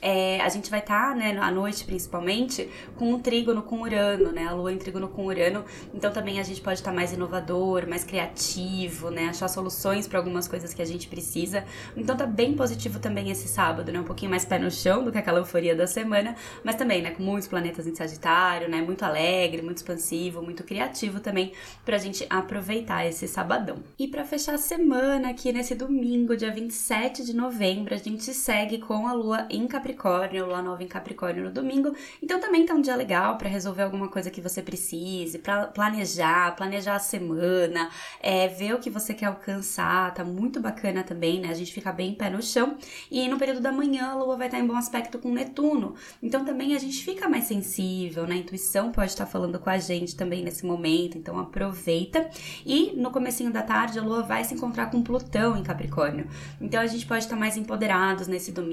É, 0.00 0.40
a 0.40 0.48
gente 0.48 0.70
vai 0.70 0.80
estar, 0.80 1.10
tá, 1.10 1.14
né, 1.14 1.36
à 1.38 1.50
noite 1.50 1.84
principalmente, 1.84 2.68
com 2.96 3.12
um 3.12 3.20
trígono 3.20 3.62
com 3.62 3.82
Urano, 3.82 4.32
né? 4.32 4.46
A 4.46 4.52
lua 4.52 4.72
em 4.72 4.78
trígono 4.78 5.08
com 5.08 5.26
Urano. 5.26 5.64
Então 5.94 6.12
também 6.12 6.40
a 6.40 6.42
gente 6.42 6.60
pode 6.60 6.78
estar 6.78 6.90
tá 6.90 6.96
mais 6.96 7.12
inovador, 7.12 7.86
mais 7.88 8.04
criativo, 8.04 9.10
né? 9.10 9.26
Achar 9.28 9.48
soluções 9.48 10.06
para 10.06 10.18
algumas 10.18 10.48
coisas 10.48 10.72
que 10.74 10.82
a 10.82 10.84
gente 10.84 11.08
precisa. 11.08 11.64
Então 11.96 12.16
tá 12.16 12.26
bem 12.26 12.54
positivo 12.54 12.98
também 12.98 13.30
esse 13.30 13.48
sábado, 13.48 13.92
né? 13.92 14.00
Um 14.00 14.04
pouquinho 14.04 14.30
mais 14.30 14.44
pé 14.44 14.58
no 14.58 14.70
chão 14.70 15.04
do 15.04 15.12
que 15.12 15.18
aquela 15.18 15.38
euforia 15.38 15.74
da 15.74 15.86
semana, 15.86 16.36
mas 16.64 16.76
também, 16.76 17.02
né, 17.02 17.10
com 17.10 17.22
muitos 17.22 17.48
planetas 17.48 17.86
em 17.86 17.94
Sagitário, 17.94 18.68
né? 18.68 18.80
Muito 18.80 19.04
alegre, 19.04 19.62
muito 19.62 19.78
expansivo, 19.78 20.42
muito 20.42 20.64
criativo 20.64 21.20
também 21.20 21.52
pra 21.84 21.98
gente 21.98 22.26
aproveitar 22.28 23.06
esse 23.06 23.26
sabadão. 23.28 23.76
E 23.98 24.08
para 24.08 24.24
fechar 24.24 24.54
a 24.54 24.58
semana 24.58 25.30
aqui 25.30 25.52
nesse 25.52 25.74
domingo, 25.74 26.36
dia 26.36 26.52
27 26.52 27.24
de 27.24 27.34
novembro, 27.34 27.94
a 27.94 27.98
gente 27.98 28.32
segue 28.32 28.78
com 28.78 29.01
a 29.06 29.12
lua 29.12 29.46
em 29.50 29.66
Capricórnio, 29.66 30.46
lua 30.46 30.62
nova 30.62 30.82
em 30.82 30.88
Capricórnio 30.88 31.44
no 31.44 31.50
domingo. 31.50 31.94
Então 32.22 32.40
também 32.40 32.66
tá 32.66 32.74
um 32.74 32.80
dia 32.80 32.96
legal 32.96 33.36
para 33.38 33.48
resolver 33.48 33.82
alguma 33.82 34.08
coisa 34.08 34.30
que 34.30 34.40
você 34.40 34.62
precise, 34.62 35.38
para 35.38 35.66
planejar, 35.66 36.54
planejar 36.56 36.96
a 36.96 36.98
semana, 36.98 37.90
é, 38.20 38.48
ver 38.48 38.74
o 38.74 38.78
que 38.78 38.90
você 38.90 39.14
quer 39.14 39.26
alcançar. 39.26 40.14
Tá 40.14 40.24
muito 40.24 40.60
bacana 40.60 41.02
também, 41.02 41.40
né? 41.40 41.48
A 41.48 41.54
gente 41.54 41.72
fica 41.72 41.92
bem 41.92 42.14
pé 42.14 42.30
no 42.30 42.42
chão. 42.42 42.76
E 43.10 43.28
no 43.28 43.38
período 43.38 43.60
da 43.60 43.72
manhã 43.72 44.10
a 44.10 44.14
lua 44.14 44.36
vai 44.36 44.48
estar 44.48 44.58
em 44.58 44.66
bom 44.66 44.76
aspecto 44.76 45.18
com 45.18 45.32
Netuno. 45.32 45.94
Então 46.22 46.44
também 46.44 46.74
a 46.74 46.78
gente 46.78 47.04
fica 47.04 47.28
mais 47.28 47.44
sensível, 47.44 48.26
né? 48.26 48.34
A 48.34 48.38
intuição 48.38 48.92
pode 48.92 49.10
estar 49.10 49.26
falando 49.26 49.58
com 49.58 49.70
a 49.70 49.78
gente 49.78 50.16
também 50.16 50.42
nesse 50.42 50.64
momento, 50.66 51.16
então 51.18 51.38
aproveita. 51.38 52.28
E 52.64 52.92
no 52.96 53.10
comecinho 53.10 53.52
da 53.52 53.62
tarde 53.62 53.98
a 53.98 54.02
lua 54.02 54.22
vai 54.22 54.44
se 54.44 54.54
encontrar 54.54 54.90
com 54.90 55.02
Plutão 55.02 55.56
em 55.56 55.62
Capricórnio. 55.62 56.26
Então 56.60 56.80
a 56.80 56.86
gente 56.86 57.06
pode 57.06 57.24
estar 57.24 57.36
mais 57.36 57.56
empoderados 57.56 58.26
nesse 58.26 58.52
domingo, 58.52 58.72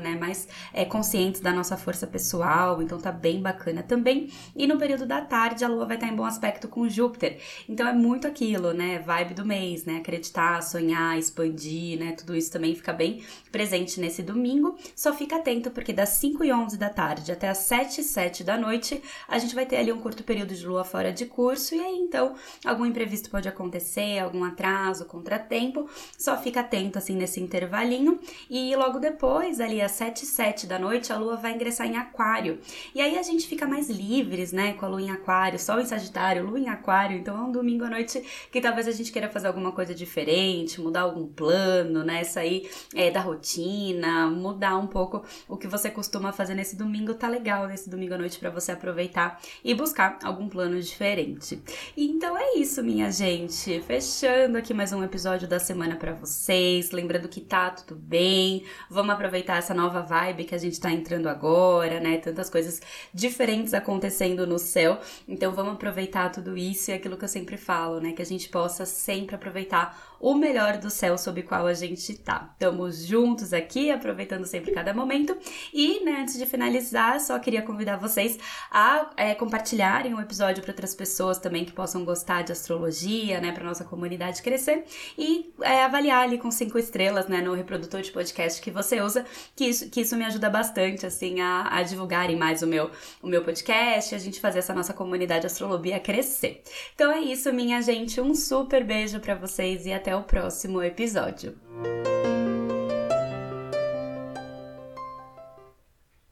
né? 0.00 0.16
Mais 0.18 0.48
é, 0.72 0.84
conscientes 0.84 1.40
da 1.40 1.52
nossa 1.52 1.76
força 1.76 2.06
pessoal, 2.06 2.82
então 2.82 2.98
tá 2.98 3.12
bem 3.12 3.40
bacana 3.40 3.82
também. 3.82 4.30
E 4.54 4.66
no 4.66 4.78
período 4.78 5.06
da 5.06 5.20
tarde, 5.20 5.64
a 5.64 5.68
lua 5.68 5.86
vai 5.86 5.96
estar 5.96 6.08
em 6.08 6.16
bom 6.16 6.24
aspecto 6.24 6.68
com 6.68 6.88
Júpiter. 6.88 7.38
Então 7.68 7.86
é 7.86 7.92
muito 7.92 8.26
aquilo, 8.26 8.72
né? 8.72 8.98
Vibe 8.98 9.34
do 9.34 9.44
mês, 9.44 9.84
né? 9.84 9.98
Acreditar, 9.98 10.62
sonhar, 10.62 11.18
expandir, 11.18 11.98
né? 11.98 12.12
Tudo 12.12 12.36
isso 12.36 12.50
também 12.50 12.74
fica 12.74 12.92
bem 12.92 13.22
presente 13.50 14.00
nesse 14.00 14.22
domingo. 14.22 14.76
Só 14.94 15.12
fica 15.12 15.36
atento 15.36 15.70
porque 15.70 15.92
das 15.92 16.10
5 16.10 16.44
e 16.44 16.52
11 16.52 16.76
da 16.76 16.88
tarde 16.88 17.32
até 17.32 17.48
as 17.48 17.58
7 17.58 18.00
e 18.00 18.04
7 18.04 18.44
da 18.44 18.56
noite, 18.56 19.02
a 19.28 19.38
gente 19.38 19.54
vai 19.54 19.66
ter 19.66 19.76
ali 19.76 19.92
um 19.92 20.00
curto 20.00 20.22
período 20.24 20.54
de 20.54 20.66
lua 20.66 20.84
fora 20.84 21.12
de 21.12 21.26
curso 21.26 21.74
e 21.74 21.80
aí 21.80 21.96
então 21.96 22.34
algum 22.64 22.84
imprevisto 22.86 23.30
pode 23.30 23.48
acontecer, 23.48 24.18
algum 24.18 24.44
atraso, 24.44 25.04
contratempo. 25.04 25.88
Só 26.18 26.36
fica 26.36 26.60
atento 26.60 26.98
assim 26.98 27.14
nesse 27.14 27.40
intervalinho 27.40 28.18
e 28.48 28.74
logo 28.76 28.98
depois, 28.98 29.59
ali 29.62 29.80
às 29.80 29.92
7 29.92 30.22
e 30.22 30.26
7 30.26 30.66
da 30.66 30.78
noite, 30.78 31.12
a 31.12 31.16
lua 31.16 31.36
vai 31.36 31.52
ingressar 31.52 31.86
em 31.86 31.96
Aquário. 31.96 32.58
E 32.94 33.00
aí 33.00 33.18
a 33.18 33.22
gente 33.22 33.46
fica 33.46 33.66
mais 33.66 33.90
livres, 33.90 34.52
né, 34.52 34.72
com 34.74 34.86
a 34.86 34.88
lua 34.88 35.02
em 35.02 35.10
Aquário, 35.10 35.58
Sol 35.58 35.80
em 35.80 35.86
Sagitário, 35.86 36.46
lua 36.46 36.58
em 36.58 36.68
Aquário. 36.68 37.18
Então 37.18 37.36
é 37.36 37.40
um 37.40 37.52
domingo 37.52 37.84
à 37.84 37.90
noite 37.90 38.22
que 38.50 38.60
talvez 38.60 38.86
a 38.88 38.92
gente 38.92 39.12
queira 39.12 39.28
fazer 39.28 39.48
alguma 39.48 39.72
coisa 39.72 39.94
diferente, 39.94 40.80
mudar 40.80 41.02
algum 41.02 41.26
plano, 41.26 42.04
né, 42.04 42.24
sair 42.24 42.70
é, 42.94 43.10
da 43.10 43.20
rotina, 43.20 44.28
mudar 44.28 44.76
um 44.78 44.86
pouco 44.86 45.24
o 45.48 45.56
que 45.56 45.66
você 45.66 45.90
costuma 45.90 46.32
fazer 46.32 46.54
nesse 46.54 46.76
domingo. 46.76 47.14
Tá 47.14 47.28
legal 47.28 47.66
nesse 47.66 47.90
domingo 47.90 48.14
à 48.14 48.18
noite 48.18 48.38
para 48.38 48.50
você 48.50 48.72
aproveitar 48.72 49.40
e 49.64 49.74
buscar 49.74 50.18
algum 50.22 50.48
plano 50.48 50.80
diferente. 50.80 51.60
Então 51.96 52.36
é 52.36 52.54
isso, 52.54 52.82
minha 52.82 53.10
gente. 53.10 53.80
Fechando 53.82 54.56
aqui 54.56 54.72
mais 54.72 54.92
um 54.92 55.02
episódio 55.02 55.48
da 55.48 55.58
semana 55.58 55.96
para 55.96 56.12
vocês. 56.12 56.90
Lembrando 56.90 57.28
que 57.28 57.40
tá 57.40 57.70
tudo 57.70 57.98
bem. 57.98 58.64
Vamos 58.88 59.12
aproveitar 59.12 59.39
essa 59.56 59.74
nova 59.74 60.00
vibe 60.00 60.44
que 60.44 60.54
a 60.54 60.58
gente 60.58 60.80
tá 60.80 60.90
entrando 60.90 61.28
agora, 61.28 62.00
né? 62.00 62.18
Tantas 62.18 62.48
coisas 62.50 62.80
diferentes 63.12 63.74
acontecendo 63.74 64.46
no 64.46 64.58
céu. 64.58 64.98
Então 65.28 65.52
vamos 65.52 65.74
aproveitar 65.74 66.30
tudo 66.30 66.56
isso 66.56 66.90
e 66.90 66.94
aquilo 66.94 67.16
que 67.16 67.24
eu 67.24 67.28
sempre 67.28 67.56
falo, 67.56 68.00
né? 68.00 68.12
Que 68.12 68.22
a 68.22 68.26
gente 68.26 68.48
possa 68.48 68.84
sempre 68.86 69.34
aproveitar 69.34 70.10
o 70.20 70.34
melhor 70.34 70.76
do 70.76 70.90
céu 70.90 71.16
sob 71.16 71.40
o 71.40 71.44
qual 71.44 71.66
a 71.66 71.72
gente 71.72 72.14
tá. 72.18 72.50
Estamos 72.52 73.06
juntos 73.06 73.54
aqui, 73.54 73.90
aproveitando 73.90 74.44
sempre 74.44 74.70
cada 74.70 74.92
momento. 74.92 75.36
E, 75.72 76.04
né, 76.04 76.18
antes 76.20 76.38
de 76.38 76.44
finalizar, 76.44 77.18
só 77.20 77.38
queria 77.38 77.62
convidar 77.62 77.96
vocês 77.96 78.38
a 78.70 79.10
é, 79.16 79.34
compartilharem 79.34 80.12
o 80.14 80.20
episódio 80.20 80.62
para 80.62 80.72
outras 80.72 80.94
pessoas 80.94 81.38
também 81.38 81.64
que 81.64 81.72
possam 81.72 82.04
gostar 82.04 82.42
de 82.42 82.52
astrologia, 82.52 83.40
né, 83.40 83.50
para 83.50 83.64
nossa 83.64 83.84
comunidade 83.84 84.42
crescer 84.42 84.84
e 85.16 85.54
é, 85.62 85.84
avaliar 85.84 86.24
ali 86.24 86.36
com 86.36 86.50
cinco 86.50 86.78
estrelas, 86.78 87.26
né, 87.26 87.40
no 87.40 87.54
reprodutor 87.54 88.02
de 88.02 88.12
podcast 88.12 88.60
que 88.60 88.70
você 88.70 89.00
usa, 89.00 89.24
que 89.56 89.64
isso, 89.64 89.88
que 89.88 90.02
isso 90.02 90.16
me 90.16 90.24
ajuda 90.26 90.50
bastante, 90.50 91.06
assim, 91.06 91.40
a, 91.40 91.68
a 91.70 91.82
divulgarem 91.82 92.36
mais 92.36 92.60
o 92.60 92.66
meu, 92.66 92.90
o 93.22 93.26
meu 93.26 93.42
podcast, 93.42 94.14
a 94.14 94.18
gente 94.18 94.38
fazer 94.38 94.58
essa 94.58 94.74
nossa 94.74 94.92
comunidade 94.92 95.46
astrologia 95.46 95.98
crescer. 95.98 96.62
Então 96.94 97.10
é 97.10 97.20
isso, 97.20 97.50
minha 97.52 97.80
gente, 97.80 98.20
um 98.20 98.34
super 98.34 98.84
beijo 98.84 99.18
para 99.18 99.34
vocês 99.34 99.86
e 99.86 99.92
até 99.92 100.10
até 100.10 100.16
o 100.16 100.22
próximo 100.22 100.82
episódio. 100.82 101.54